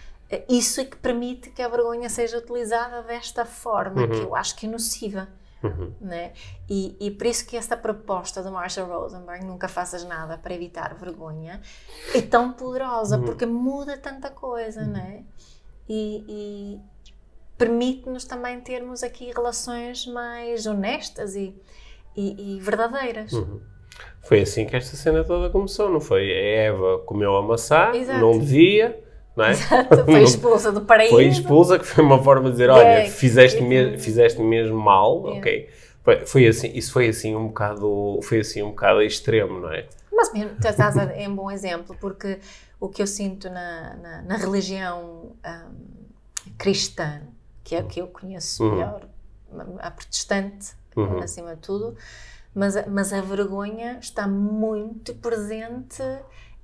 [0.47, 4.23] isso é que permite que a vergonha seja utilizada desta forma, que Uhum.
[4.23, 5.27] eu acho que é nociva.
[5.61, 5.93] Uhum.
[5.99, 6.31] Né?
[6.69, 10.93] E, e por isso que essa proposta do Marshall Rosenberg, nunca faças nada para evitar
[10.95, 11.59] vergonha,
[12.15, 13.25] é tão poderosa, Uhum.
[13.25, 15.25] porque muda tanta coisa, né?
[15.89, 16.79] E, e
[17.57, 21.53] permite-nos também termos aqui relações mais honestas e,
[22.15, 23.33] e, e verdadeiras.
[23.33, 23.59] Uhum.
[24.21, 26.31] Foi assim que esta cena toda começou, não foi?
[26.31, 26.37] A
[26.67, 28.19] Eva comeu a maçã, Exato.
[28.19, 29.03] não devia,
[29.39, 29.51] não é?
[29.51, 31.13] Exato, foi expulsa do paraíso.
[31.15, 33.09] Foi expulsa, que foi uma forma de dizer, olha, Yeah.
[33.11, 35.39] fizeste, me fizeste mesmo mal, Yeah.
[35.39, 35.69] ok.
[36.03, 39.87] Foi, foi assim, isso foi assim um bocado, foi assim um bocado extremo, não é?
[40.11, 42.39] Mas mesmo, tu estás a, é um bom exemplo, porque
[42.79, 45.71] o que eu sinto na, na, na religião hum,
[46.57, 47.21] cristã,
[47.63, 48.71] que é a que eu conheço Uhum.
[48.75, 49.07] melhor,
[49.79, 51.19] a protestante, Uhum.
[51.19, 51.95] acima de tudo,
[52.53, 56.01] mas, a- mas a vergonha está muito presente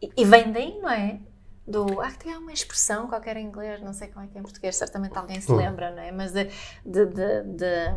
[0.01, 1.19] e, e vem daí, não é?
[1.67, 4.43] Do, ah, tem uma expressão qualquer em inglês, não sei como é que é em
[4.43, 5.58] português, certamente alguém se Uhum.
[5.58, 6.12] lembra, não é?
[6.12, 6.43] Mas de,
[6.86, 7.91] de, de, de,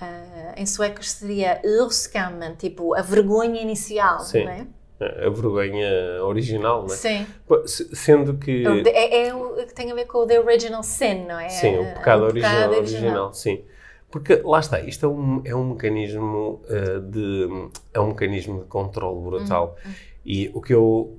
[0.00, 4.44] ah, em sueco seria urskammen, tipo a vergonha inicial, Sim.
[4.44, 4.66] não é?
[5.00, 6.96] A vergonha original, não é?
[6.96, 7.26] Sim.
[7.66, 8.62] Sendo que...
[8.86, 11.48] É, é o que tem a ver com o the original sin, não é?
[11.48, 13.64] Sim, o pecado, o original, original, sim.
[14.10, 17.48] Porque lá está, isto é um, é um mecanismo eh, de
[17.94, 19.76] é um mecanismo de controle brutal.
[19.84, 19.92] Uhum.
[20.24, 21.16] E o que eu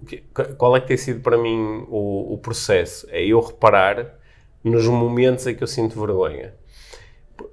[0.58, 3.08] qual é que tem sido para mim o, o processo?
[3.10, 4.16] É eu reparar
[4.64, 6.54] nos momentos em que eu sinto vergonha.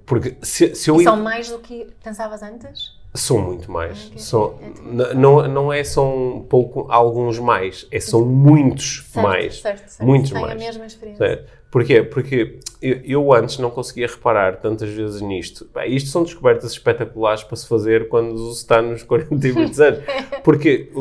[0.05, 2.97] Porque se, se eu E são mais do que pensavas antes?
[3.15, 4.07] São muito mais.
[4.07, 4.19] Ok.
[4.19, 9.25] São, É tipo- não, não é só um pouco, alguns mais, é são muitos Certo,
[9.25, 9.59] mais.
[9.61, 10.05] Certo, certo.
[10.07, 10.53] Muitos Tenho mais.
[10.61, 11.25] a mesma experiência.
[11.27, 11.58] Certo?
[11.71, 12.01] Porquê?
[12.01, 15.69] Porque eu, antes não conseguia reparar tantas vezes nisto.
[15.73, 19.79] Bem, isto são descobertas espetaculares para se fazer quando se está nos 40 e muitos
[19.81, 20.03] anos.
[20.43, 20.91] Porque,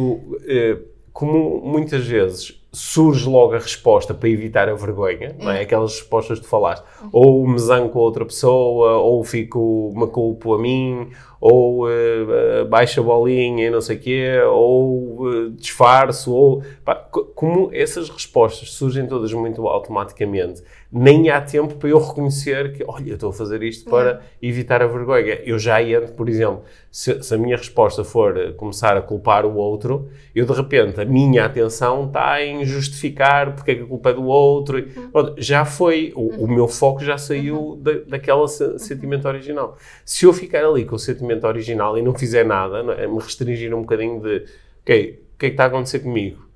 [0.47, 0.79] eh,
[1.13, 5.63] como muitas vezes surge logo a resposta para evitar a vergonha, não é?
[5.63, 6.85] Aquelas respostas que tu falaste.
[7.11, 11.09] Ou me zango com a outra pessoa, ou fico, me culpo a mim,
[11.41, 16.63] ou eh, baixo a bolinha e não sei o quê, ou eh, disfarço, ou...
[16.85, 22.73] pá, co- como essas respostas surgem todas muito automaticamente, nem há tempo para eu reconhecer
[22.73, 25.39] que, olha, eu estou a fazer isto para evitar a vergonha.
[25.45, 29.45] Eu já entro, por exemplo, se, se a minha resposta for eh, começar a culpar
[29.45, 33.87] o outro, eu de repente, a minha atenção está em justificar porque é que a
[33.87, 34.79] culpa é do outro.
[34.79, 35.11] Uhum.
[35.11, 39.77] pronto, já foi, o, o meu foco já saiu da, daquela se- sentimento original.
[40.07, 43.07] Se eu ficar ali com o sentimento original e não fizer nada, não é?
[43.07, 44.47] me restringir um bocadinho de,
[44.83, 46.49] ok, o que é que está a acontecer comigo?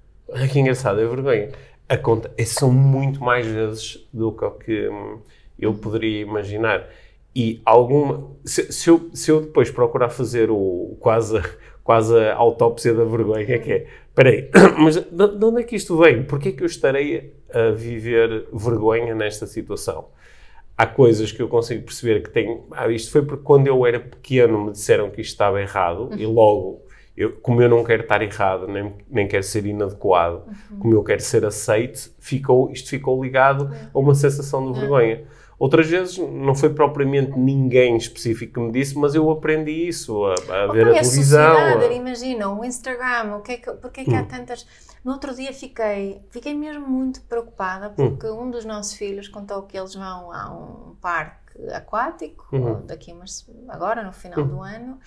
[0.50, 1.50] Que engraçado, é vergonha.
[2.36, 5.20] É- são muito mais vezes do que que hum,
[5.58, 6.88] eu poderia imaginar.
[7.34, 8.30] E alguma.
[8.44, 11.40] Se, se, eu, se eu depois procurar fazer o quase,
[11.82, 13.86] quase a autópsia da vergonha, que é.
[14.08, 16.22] Espera aí, mas de, de onde é que isto vem?
[16.24, 20.08] Porquê é que eu estarei a viver vergonha nesta situação?
[20.76, 22.64] há coisas que eu consigo perceber que tenho.
[22.72, 26.16] Ah, isto foi porque quando eu era pequeno me disseram que isto estava errado uhum.
[26.16, 26.81] e logo,
[27.16, 30.78] eu, como eu não quero estar errado, nem, nem quero ser inadequado, uhum.
[30.78, 33.88] como eu quero ser aceite, ficou, isto ficou ligado uhum.
[33.94, 35.24] a uma sensação de vergonha.
[35.58, 40.64] Outras vezes não foi propriamente ninguém específico que me disse, mas eu aprendi isso a,
[40.64, 41.56] a ver a televisão.
[41.56, 41.92] A...
[41.92, 44.18] Imagina, o Instagram, o que é que, porque é que hum.
[44.18, 44.66] há tantas.
[45.04, 47.94] No outro dia fiquei, fiquei mesmo muito preocupada hum.
[47.94, 48.42] porque hum.
[48.42, 52.84] um dos nossos filhos contou que eles vão a um parque aquático, uhum.
[52.84, 54.48] daqui umas, agora no final uhum.
[54.48, 54.98] do ano,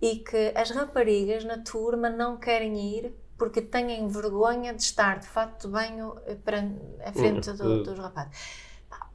[0.00, 5.26] e que as raparigas na turma não querem ir porque têm vergonha de estar de
[5.28, 6.58] fato de banho para,
[7.04, 8.32] à frente do, dos rapazes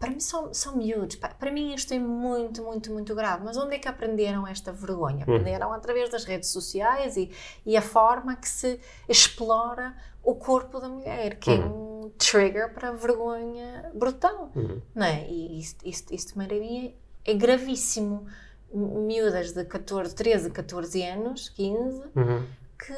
[0.03, 1.15] para mim são, são miúdos.
[1.15, 3.41] Para mim isto é muito, muito, muito grave.
[3.45, 5.19] Mas onde é que aprenderam esta vergonha?
[5.19, 5.35] Hum.
[5.35, 7.31] Aprenderam através das redes sociais e,
[7.65, 11.61] e a forma que se explora o corpo da mulher, que uhum.
[11.61, 14.51] é um trigger para a vergonha brutal.
[14.53, 14.81] Uhum.
[14.93, 15.25] Não é?
[15.29, 16.93] E isto, isto, isto para mim
[17.25, 18.25] é, é gravíssimo.
[18.73, 22.43] Miúdas de 14, 13, 14 anos, 15, uhum.
[22.79, 22.95] que,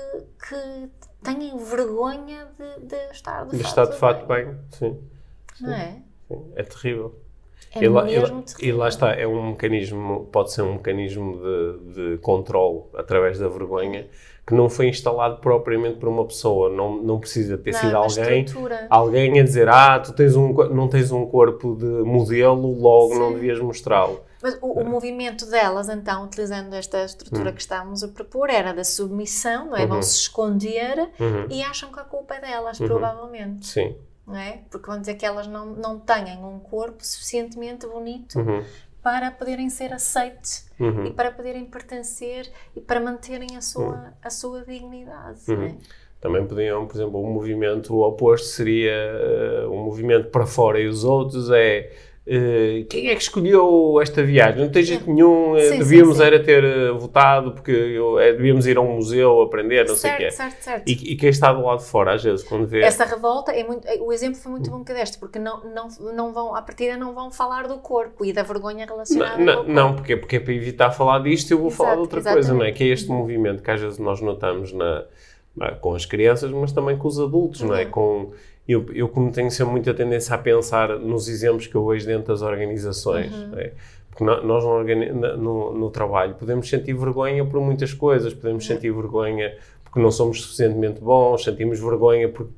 [0.47, 0.89] que
[1.23, 4.45] têm vergonha de, de estar de, de fato, estar de fato bem.
[4.45, 4.57] bem.
[4.71, 4.99] Sim.
[5.61, 6.01] Não é?
[6.55, 7.19] é terrível.
[7.73, 11.93] É e, lá, mesmo e, lá, está, é um mecanismo, pode ser um mecanismo de,
[11.93, 14.07] de controle através da vergonha
[14.47, 18.45] que não foi instalado propriamente por uma pessoa, não, não precisa ter não, sido alguém,
[18.89, 23.19] alguém a dizer, ah, tu tens um, não tens um corpo de modelo, logo Sim.
[23.19, 24.21] não devias mostrá-lo.
[24.45, 27.55] Mas o, o, movimento delas, então, utilizando esta estrutura uhum.
[27.55, 29.81] que estávamos a propor, era da submissão, não é?
[29.81, 29.88] Uhum.
[29.88, 31.47] Vão se esconder uhum.
[31.49, 32.86] e acham que a culpa é delas, uhum.
[32.86, 33.65] provavelmente.
[33.65, 33.95] Sim
[34.27, 34.62] não é?
[34.69, 38.63] Porque vão dizer que elas não, não têm um corpo suficientemente bonito uhum.
[39.01, 41.05] para poderem ser aceites uhum.
[41.05, 45.41] e para poderem pertencer e para manterem a sua, a sua dignidade.
[45.47, 45.75] Não é?
[46.19, 48.95] Também podiam, por exemplo, um movimento oposto seria
[49.67, 51.93] uh, um movimento para fora e os outros é
[52.27, 54.63] Uh, quem é que escolheu esta viagem?
[54.63, 56.27] Não tem jeito nenhum, eh, sim, devíamos sim, sim.
[56.27, 60.17] era ter uh, votado porque eu, é, devíamos ir a um museu aprender, não certo,
[60.17, 60.35] sei o quê.
[60.35, 60.89] Certo, certo.
[60.89, 62.81] E, e, quem está do lado de fora, às vezes, quando vê...
[62.81, 66.33] Essa revolta, é muito, o exemplo foi muito bom que deste, porque não, não, não
[66.33, 69.73] vão, à partida não vão falar do corpo e da vergonha relacionada não, não.
[69.73, 72.47] Não, porque, porque é para evitar falar disto eu vou Exato, falar de outra exatamente.
[72.47, 72.71] coisa, não é?
[72.71, 73.17] Que é este uhum.
[73.17, 75.05] movimento que às vezes nós notamos na,
[75.79, 77.67] com as crianças, mas também com os adultos, uhum.
[77.67, 77.85] não é?
[77.85, 77.91] Uhum.
[77.91, 78.31] Com
[78.67, 82.28] eu, eu como tenho sempre muita tendência a pensar nos exemplos que eu vejo dentro
[82.28, 83.60] das organizações, uhum.
[83.60, 83.71] é?
[84.10, 88.75] porque nós no, no, no, trabalho podemos sentir vergonha por muitas coisas, podemos uhum.
[88.75, 89.54] sentir vergonha
[89.95, 92.49] porque não somos suficientemente bons, sentimos vergonha por,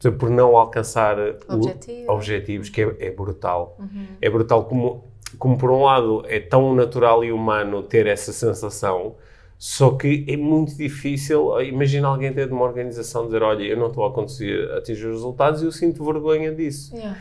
[0.00, 2.10] por, por não alcançar Objetivo.
[2.10, 3.76] objetivos, que é, é brutal.
[3.78, 4.06] Uhum.
[4.20, 5.04] É brutal como,
[5.38, 9.14] como, por um lado, é tão natural e humano ter essa sensação,
[9.58, 11.60] só que é muito difícil.
[11.62, 15.14] Imagina alguém ter de uma organização dizer: Olha, eu não estou a conseguir atingir os
[15.14, 16.94] resultados e eu sinto vergonha disso.
[16.94, 17.18] Yeah.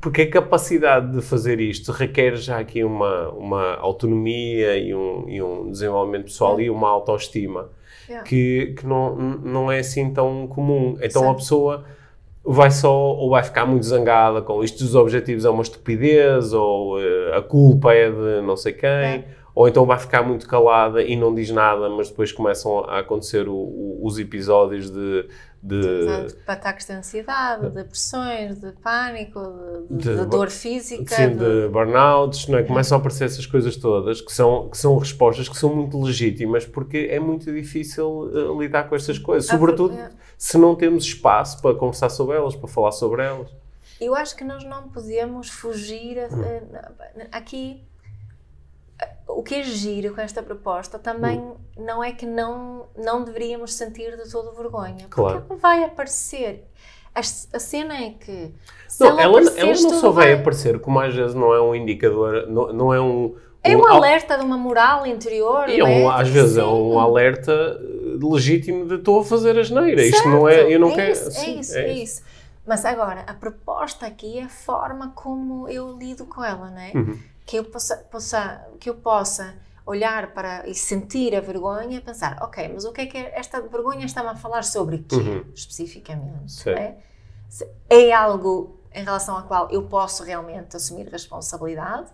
[0.00, 5.40] Porque a capacidade de fazer isto requer já aqui uma, uma autonomia e um, e
[5.40, 6.66] um desenvolvimento pessoal yeah.
[6.66, 7.70] e uma autoestima
[8.08, 8.26] yeah.
[8.26, 10.96] que, que não, não é assim tão comum.
[11.00, 11.30] Então certo.
[11.30, 11.84] a pessoa
[12.44, 16.98] vai só ou vai ficar muito zangada com isto dos objetivos é uma estupidez ou
[16.98, 19.24] uh, a culpa é de não sei quem
[19.54, 23.48] ou então vai ficar muito calada e não diz nada, mas depois começam a acontecer
[23.48, 25.28] o, o, os episódios de,
[25.62, 29.40] de, de ataques de ansiedade, de depressões, de pânico,
[29.90, 32.62] de, de, dor física, sim, de, burnouts, não é?
[32.62, 36.64] começam a aparecer essas coisas todas que são, que são respostas que são muito legítimas
[36.64, 39.98] porque é muito difícil uh, lidar com estas coisas, sobretudo
[40.38, 43.50] se não temos espaço para conversar sobre elas, para falar sobre elas.
[44.00, 47.82] Eu acho que nós não podemos fugir uh, aqui
[49.26, 51.56] o que é giro com esta proposta também hum.
[51.78, 55.06] não é que não, não deveríamos sentir de todo vergonha.
[55.08, 55.44] Claro.
[55.46, 56.64] Porque vai aparecer.
[57.14, 57.22] A, a
[57.58, 58.52] cena é que.
[59.00, 61.74] Não, ela, ela, ela não só vai, vai aparecer, como às vezes não é um
[61.74, 63.34] indicador, não, não é um.
[63.62, 65.68] É um, um alerta de uma moral interior.
[65.68, 66.60] E é um, às vezes sim.
[66.60, 67.78] é um alerta
[68.22, 70.02] legítimo de estou a fazer a geneira.
[70.02, 70.72] Isto não é.
[70.72, 71.12] Eu não é quero.
[71.12, 72.02] Isso, sim, é isso, é, é isso.
[72.02, 72.22] isso.
[72.66, 76.92] Mas agora, a proposta aqui é a forma como eu lido com ela, não é?
[76.94, 77.18] Uhum
[77.50, 82.38] que eu possa, possa, que eu possa olhar para e sentir a vergonha e pensar,
[82.40, 85.44] ok, mas o que é que esta vergonha está-me a falar sobre quê, uhum.
[85.52, 86.70] especificamente?
[86.70, 86.96] É?
[87.88, 92.08] é algo em relação ao qual eu posso realmente assumir responsabilidade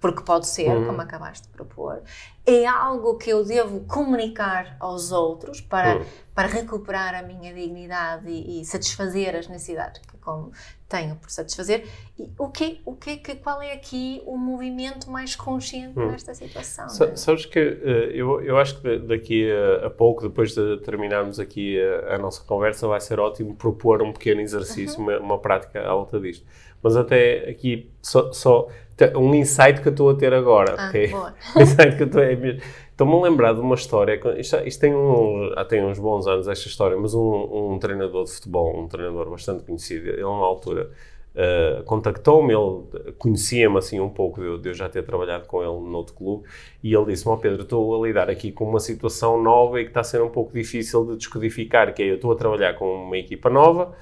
[0.00, 0.86] porque pode ser, Uhum.
[0.86, 2.02] como acabaste de propor,
[2.46, 6.04] é algo que eu devo comunicar aos outros para, Uhum.
[6.34, 10.52] para recuperar a minha dignidade e, e satisfazer as necessidades que como
[10.88, 11.86] tenho por satisfazer.
[12.18, 16.10] E o que, o que, que qual é aqui o movimento mais consciente Uhum.
[16.10, 16.86] nesta situação?
[16.86, 17.16] Né?
[17.16, 21.78] Sabes que eh, eu, eu acho que daqui a, a pouco, depois de terminarmos aqui
[21.80, 25.92] a, a nossa conversa, vai ser ótimo propor um pequeno exercício, uma, uma prática à
[25.94, 26.46] volta disto.
[26.82, 28.68] Mas até aqui, só, só
[29.16, 31.08] um insight que eu estou a ter agora, Ah, ok?
[31.08, 31.34] boa.
[31.56, 34.80] Um insight que eu estou a mesmo- Estou-me a lembrar de uma história, isto, isto
[34.80, 38.88] tem, um, tem uns bons anos esta história, mas um, um treinador de futebol, um
[38.88, 40.90] treinador bastante conhecido, ele na altura
[41.36, 45.62] Uh, contactou-me, ele conhecia-me assim um pouco de eu, de eu já ter trabalhado com
[45.62, 46.42] ele noutro clube
[46.82, 49.90] e ele disse-me, ó Pedro, estou a lidar aqui com uma situação nova e que
[49.90, 52.86] está a ser um pouco difícil de descodificar, que é, eu estou a trabalhar com
[53.04, 53.92] uma equipa nova,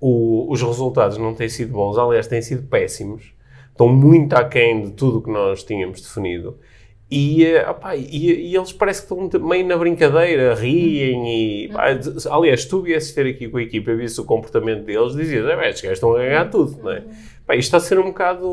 [0.00, 3.32] o- os resultados não têm sido bons, aliás, têm sido péssimos,
[3.80, 6.58] estão muito aquém de tudo que nós tínhamos definido.
[7.10, 11.68] E, eh, opá, e, e eles parece que estão meio na brincadeira, riem e...
[11.68, 11.86] pá,
[12.30, 15.44] aliás, se tu viesses ter aqui com a equipa e visse o comportamento deles, dizias,
[15.44, 17.02] é, estes gajos estão a ganhar tudo, não é?
[17.46, 18.46] Pá, isto está a ser um bocado...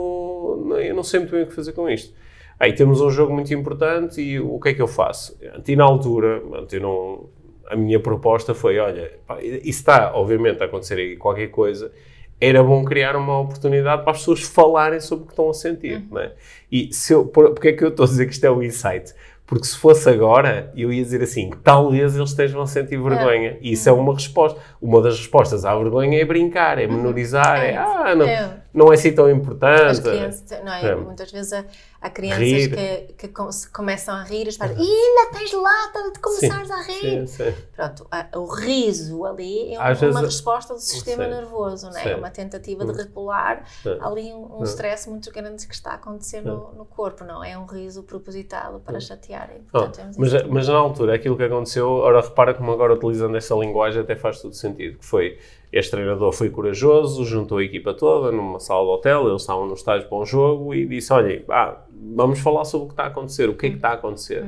[0.80, 2.16] Eu não sei muito bem o que fazer com isto.
[2.60, 5.38] Aí temos um jogo muito importante e o que é que eu faço?
[5.68, 7.30] E na altura, eu não,
[7.68, 11.92] a minha proposta foi, olha, pá, isso está obviamente a acontecer aí qualquer coisa,
[12.40, 16.06] era bom criar uma oportunidade para as pessoas falarem sobre o que estão a sentir,
[16.10, 16.34] não é?
[16.72, 18.62] E se eu, por, porque é que eu estou a dizer que isto é um
[18.62, 19.14] insight?
[19.48, 23.58] Porque se fosse agora, eu ia dizer assim, talvez eles estejam a sentir vergonha.
[23.62, 24.60] E isso é uma resposta.
[24.82, 28.58] Uma das respostas à vergonha é brincar, é menorizar, é, É, ah, não, é.
[28.78, 29.82] Não é assim tão importante.
[29.92, 30.86] As crianças, não é?
[30.86, 30.96] É.
[30.96, 31.66] Muitas vezes há,
[32.02, 33.34] há crianças que, que
[33.74, 37.28] começam a rir e os pais "Ih, ainda tens lata de começares a rir.
[37.28, 37.54] Sim, sim.
[37.76, 41.30] Pronto, o riso ali é um- Às uma vezes- resposta do sistema Sim.
[41.32, 42.04] nervoso, não é?
[42.04, 42.10] Sim.
[42.10, 43.98] É uma tentativa de regular Sim.
[44.00, 44.72] ali um, um Sim.
[44.74, 47.58] stress muito grande que está a acontecer no, no corpo, não é?
[47.58, 49.50] um riso propositado para chatear.
[49.56, 53.56] E, portanto, mas, mas na altura, aquilo que aconteceu, ora repara como agora utilizando esta
[53.56, 55.40] linguagem até faz todo sentido, que foi,
[55.72, 59.74] este treinador foi corajoso, juntou a equipa toda numa sala de hotel, eles estavam no
[59.74, 61.78] estágio para um jogo e disse, olha, ah,
[62.16, 64.46] vamos falar sobre o que está a acontecer, o que é que está a acontecer.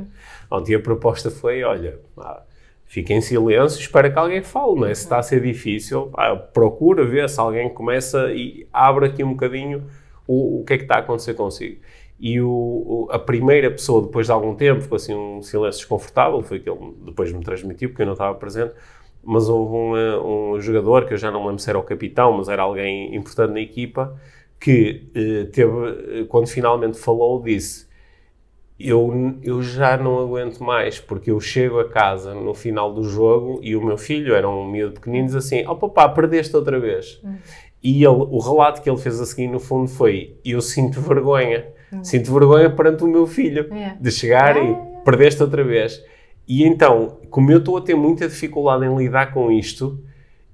[0.49, 2.41] Ontem a proposta foi, olha, ah,
[2.85, 4.93] fica em silêncio, espera que alguém fale, não é?
[4.95, 9.31] Se está a ser difícil, ah, procura ver se alguém começa e abre aqui um
[9.31, 9.83] bocadinho
[10.25, 11.79] o, o que é que está a acontecer consigo.
[12.19, 16.41] E o, o- a primeira pessoa, depois de algum tempo, ficou assim um silêncio desconfortável,
[16.43, 18.73] foi que ele depois me transmitiu, porque eu não estava presente,
[19.23, 22.33] mas houve um, eh, um jogador, que eu já não lembro se era o capitão,
[22.33, 24.15] mas era alguém importante na equipa,
[24.59, 27.89] que eh, teve, eh, quando finalmente falou, disse
[28.79, 33.59] eu, eu já não aguento mais, porque eu chego a casa no final do jogo
[33.61, 37.21] e o meu filho, era um miúdo pequenino, diz assim, oh papá, perdeste outra vez.
[37.83, 41.67] E ele, o relato que ele fez a seguir, no fundo, foi, eu sinto vergonha.
[42.03, 43.97] Sinto vergonha perante o meu filho, É.
[43.99, 44.75] de chegar É, e é.
[45.03, 46.01] perdeste outra vez.
[46.49, 50.03] E então, como eu estou a ter muita dificuldade em lidar com isto,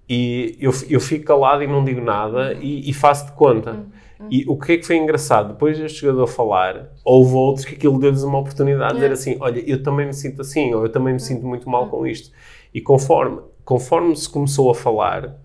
[0.08, 3.86] e eu, eu fico calado e não digo nada e, e faço de conta.
[4.30, 5.54] E o que é que foi engraçado?
[5.54, 9.64] Depois deste jogador falar, houve outros que aquilo deu-lhes uma oportunidade de dizer assim: Olha,
[9.66, 12.30] eu também me sinto assim, ou eu também me sinto muito mal com isto.
[12.74, 15.38] E conforme, conforme se começou a falar,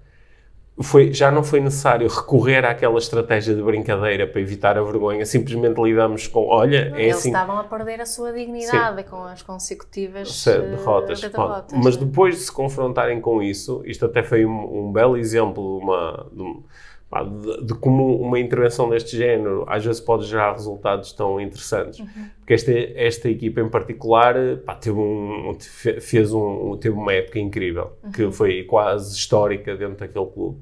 [0.83, 5.81] foi, já não foi necessário recorrer àquela estratégia de brincadeira para evitar a vergonha, simplesmente
[5.81, 7.29] lidamos com: Olha, é Eles assim.
[7.29, 11.21] estavam a perder a sua dignidade com as consecutivas Se- eh, derrotas.
[11.21, 11.79] derrotas.
[11.83, 12.05] Mas né?
[12.05, 16.27] depois de se confrontarem com isso, isto até foi um, um belo exemplo de, uma,
[16.33, 16.63] de, um-
[17.11, 21.99] pá, de- de como uma intervenção deste género às vezes pode gerar resultados tão interessantes.
[21.99, 22.07] Uhum.
[22.39, 27.39] Porque esta, esta equipa em particular pá, teve, um, fe- fez um, teve uma época
[27.39, 28.13] incrível, Uhum.
[28.13, 30.59] que foi quase histórica dentro daquele clube.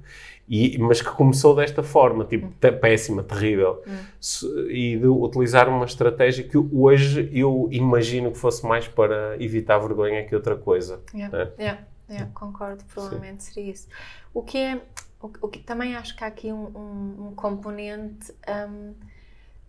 [0.50, 2.78] E, mas que começou desta forma, tipo, Uhum.
[2.80, 3.82] péssima, terrível.
[4.18, 9.78] Se- E de utilizar uma estratégia que hoje eu imagino que fosse mais para evitar
[9.78, 11.00] vergonha que outra coisa.
[11.14, 11.50] Yeah, né?
[11.58, 13.88] yeah, yeah, concordo, provavelmente seria isso.
[14.32, 14.80] O que é,
[15.20, 18.94] o, o que também acho que há aqui um, um- um componente hum,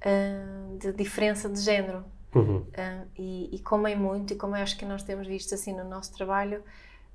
[0.06, 2.04] hum, de diferença de género.
[2.36, 2.58] Uhum.
[2.78, 5.76] Hum, e, e como é muito, e como eu acho que nós temos visto assim
[5.76, 6.64] no nosso trabalho,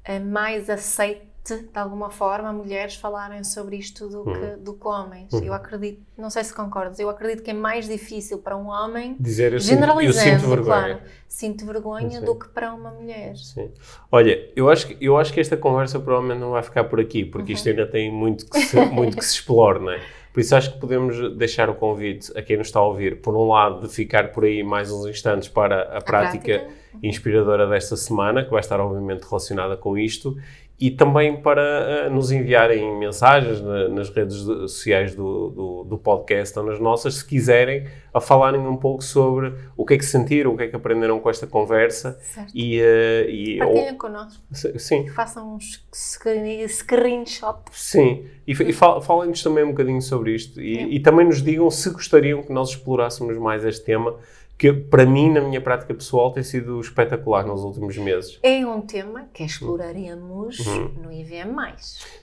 [0.05, 5.31] é mais aceite de alguma forma mulheres falarem sobre isto do que, do que homens.
[5.35, 9.15] Eu acredito, não sei se concordas, eu acredito que é mais difícil para um homem
[9.21, 10.65] Dizer eu sinto, eu generalizando, sinto vergonha.
[10.65, 13.37] claro, sinto vergonha do que para uma mulher.
[13.37, 13.71] Sim.
[14.11, 17.25] Olha, eu acho, que, eu acho que esta conversa provavelmente não vai ficar por aqui,
[17.27, 17.57] porque Uhum.
[17.57, 20.01] isto ainda tem muito que, se, muito que se explore, não é?
[20.33, 23.37] Por isso acho que podemos deixar o convite a quem nos está a ouvir, por
[23.37, 26.69] um lado, de ficar por aí mais uns instantes para a, prática, prática.
[27.01, 30.37] inspiradora desta semana, que vai estar obviamente relacionada com isto,
[30.79, 36.59] e também para uh, nos enviarem mensagens na, nas redes sociais do, do, do, podcast
[36.59, 40.53] ou nas nossas, se quiserem, a falarem um pouco sobre o que é que sentiram,
[40.53, 42.19] o que é que aprenderam com esta conversa.
[42.23, 42.51] Certo.
[42.53, 44.43] E, uh, e, Partilhem ou, connosco.
[44.53, 45.09] Sim.
[45.09, 47.61] Façam uns screenshot.
[47.71, 48.27] Sim.
[48.47, 50.61] E, e falem-nos também um bocadinho sobre isto.
[50.61, 54.17] E, e também nos digam se gostariam que nós explorássemos mais este tema
[54.65, 58.39] que para mim, na minha prática pessoal, tem sido espetacular nos últimos meses.
[58.43, 60.91] É um tema que exploraremos uhum.
[61.03, 61.55] no IVM+.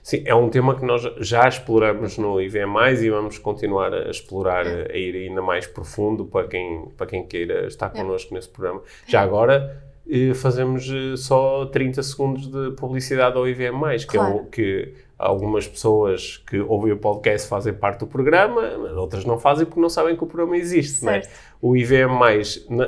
[0.02, 4.66] Sim, é um tema que nós já exploramos no IVM+, e vamos continuar a explorar,
[4.66, 4.92] é.
[4.92, 8.00] a ir ainda mais profundo para quem, para quem queira estar é.
[8.00, 8.34] connosco é.
[8.34, 8.82] nesse programa.
[9.06, 9.80] Já agora,
[10.10, 14.32] eh, fazemos eh, só 30 segundos de publicidade ao IVM+, que claro.
[14.32, 19.24] é o que algumas pessoas que ouvem o podcast fazem parte do programa, mas outras
[19.24, 21.22] não fazem porque não sabem que o programa existe, né?
[21.60, 22.08] O IVM+,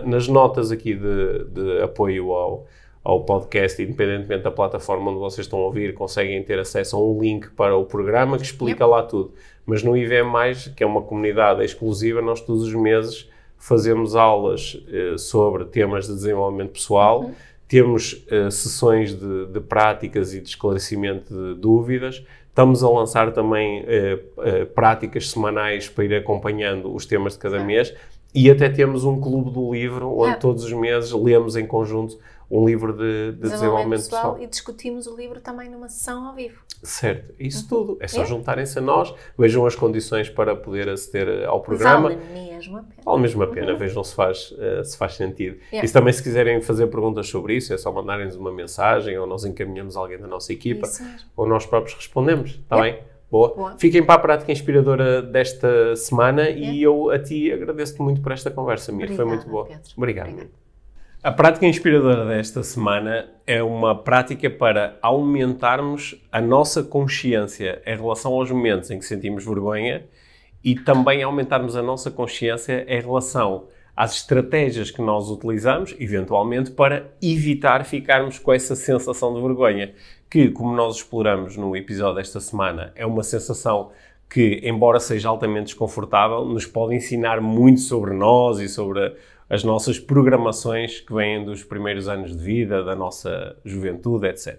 [0.05, 2.66] nas notas aqui de, de apoio ao,
[3.03, 7.20] ao podcast, independentemente da plataforma onde vocês estão a ouvir, conseguem ter acesso a um
[7.20, 8.91] link para o programa que explica yep.
[8.91, 9.32] lá tudo.
[9.64, 10.32] Mas no IVM+,
[10.76, 16.14] que é uma comunidade exclusiva, nós todos os meses fazemos aulas eh, sobre temas de
[16.14, 17.35] desenvolvimento pessoal, uhum
[17.68, 22.22] temos uh, sessões de, de, práticas e de esclarecimento de dúvidas.
[22.48, 27.58] Estamos a lançar também uh, uh, práticas semanais para ir acompanhando os temas de cada
[27.62, 27.94] mês.
[28.35, 30.37] E até temos um clube do livro, onde é.
[30.37, 32.18] todos os meses lemos em conjunto
[32.51, 34.43] um livro de, de desenvolvimento, pessoal, pessoal.
[34.43, 36.62] E discutimos o livro também numa sessão ao vivo.
[36.82, 37.68] Certo, isso uhum.
[37.68, 37.97] tudo.
[38.01, 38.26] É só é.
[38.26, 42.11] juntarem-se a nós, vejam as condições para poder aceder ao programa.
[42.11, 43.03] Vale mesmo a pena.
[43.05, 43.78] Vale mesmo a pena, uhum.
[43.78, 45.57] vejam se faz, uh, se faz sentido.
[45.72, 45.85] Yeah.
[45.85, 49.26] E se também se quiserem fazer perguntas sobre isso, é só mandarem-nos uma mensagem ou
[49.26, 50.87] nós encaminhamos alguém da nossa equipa
[51.37, 52.99] ou nós próprios respondemos, está yeah.
[52.99, 53.13] bem?
[53.35, 53.53] Boa.
[53.53, 53.76] Boa.
[53.78, 56.72] Fiquem para a prática inspiradora desta semana yeah.
[56.72, 59.11] e eu a ti agradeço-te muito por esta conversa, Mir.
[59.16, 59.66] Foi muito boa.
[59.66, 59.82] Pedro.
[59.97, 60.28] Obrigado.
[60.28, 60.51] Obrigado.
[61.20, 68.32] A prática inspiradora desta semana é uma prática para aumentarmos a nossa consciência em relação
[68.35, 70.07] aos momentos em que sentimos vergonha
[70.62, 73.64] e também aumentarmos a nossa consciência em relação
[73.97, 79.95] às estratégias que nós utilizamos, eventualmente, para evitar ficarmos com essa sensação de vergonha,
[80.28, 83.92] que, como nós exploramos no episódio desta semana, é uma sensação
[84.28, 89.14] que, embora seja altamente desconfortável, nos pode ensinar muito sobre nós e sobre
[89.49, 94.59] as nossas programações que vêm dos primeiros anos de vida, da nossa juventude, etc.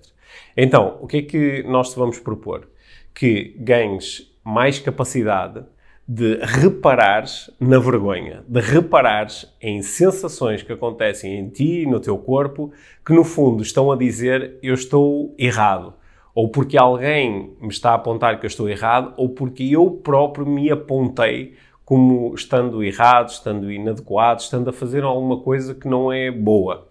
[0.56, 2.70] Então, o que é que nós te vamos propor?
[3.14, 5.66] Que ganhes mais capacidade
[6.08, 12.18] de reparares na vergonha, de reparares em sensações que acontecem em ti e no teu
[12.18, 12.72] corpo
[13.04, 15.96] que no fundo estão a dizer eu estou errado,
[16.36, 20.46] ou porque alguém me está a apontar que eu estou errado, ou porque eu próprio
[20.46, 26.30] me apontei como estando errado, estando inadequado, estando a fazer alguma coisa que não é
[26.30, 26.88] boa.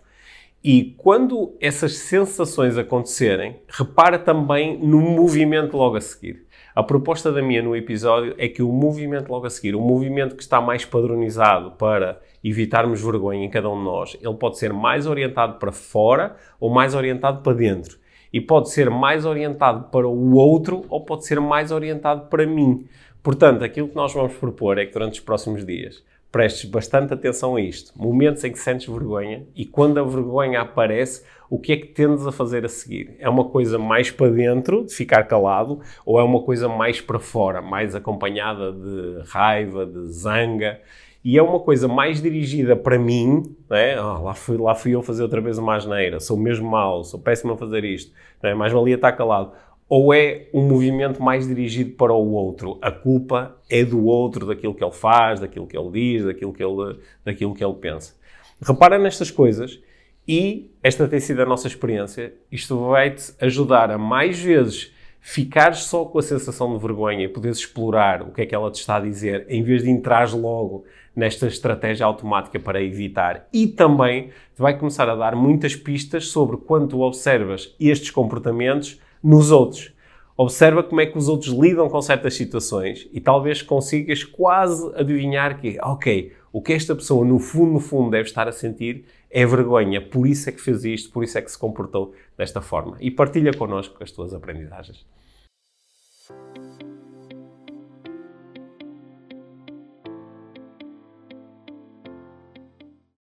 [0.62, 6.43] E quando essas sensações acontecerem, repara também no movimento logo a seguir.
[6.75, 10.35] A proposta da minha no episódio é que o movimento logo a seguir, o movimento
[10.35, 14.72] que está mais padronizado para evitarmos vergonha em cada um de nós, ele pode ser
[14.72, 17.97] mais orientado para fora ou mais orientado para dentro.
[18.33, 22.85] E pode ser mais orientado para o outro ou pode ser mais orientado para mim.
[23.22, 26.03] Portanto, aquilo que nós vamos propor é que durante os próximos dias
[26.35, 27.93] prestes bastante atenção a isto.
[27.95, 32.26] Momentos em que sentes vergonha e quando a vergonha aparece, o que é que tendes
[32.26, 33.14] a fazer a seguir?
[33.20, 37.20] É uma coisa mais para dentro, de ficar calado, ou é uma coisa mais para
[37.20, 40.80] fora, mais acompanhada de raiva, de zanga?
[41.24, 43.95] E é uma coisa mais dirigida para mim, né?
[44.03, 47.20] Oh, lá, fui, lá fui eu fazer outra vez uma asneira, sou mesmo mau, sou
[47.20, 48.12] péssimo a fazer isto,
[48.43, 48.55] né?
[48.55, 49.53] mais valia estar calado
[49.89, 52.78] ou é um movimento mais dirigido para o outro?
[52.80, 56.62] A culpa é do outro, daquilo que ele faz, daquilo que ele diz, daquilo que
[56.62, 58.14] ele, daquilo que ele pensa.
[58.61, 59.80] Repara nestas coisas
[60.26, 62.35] e esta tem sido a nossa experiência.
[62.51, 67.59] Isto vai-te ajudar a mais vezes ficares só com a sensação de vergonha e poderes
[67.59, 70.85] explorar o que é que ela te está a dizer, em vez de entrar logo
[71.16, 73.49] nesta estratégia automática para evitar.
[73.51, 79.51] E também te vai começar a dar muitas pistas sobre quando observas estes comportamentos nos
[79.51, 79.95] outros.
[80.37, 85.61] Observa como é que os outros lidam com certas situações e talvez consigas quase adivinhar
[85.61, 89.47] que, ok, o que esta pessoa no fundo, no fundo deve estar a sentir é
[89.47, 92.97] vergonha, por isso é que fez isto, por isso é que se comportou desta forma.
[93.01, 95.05] E partilha connosco as tuas aprendizagens.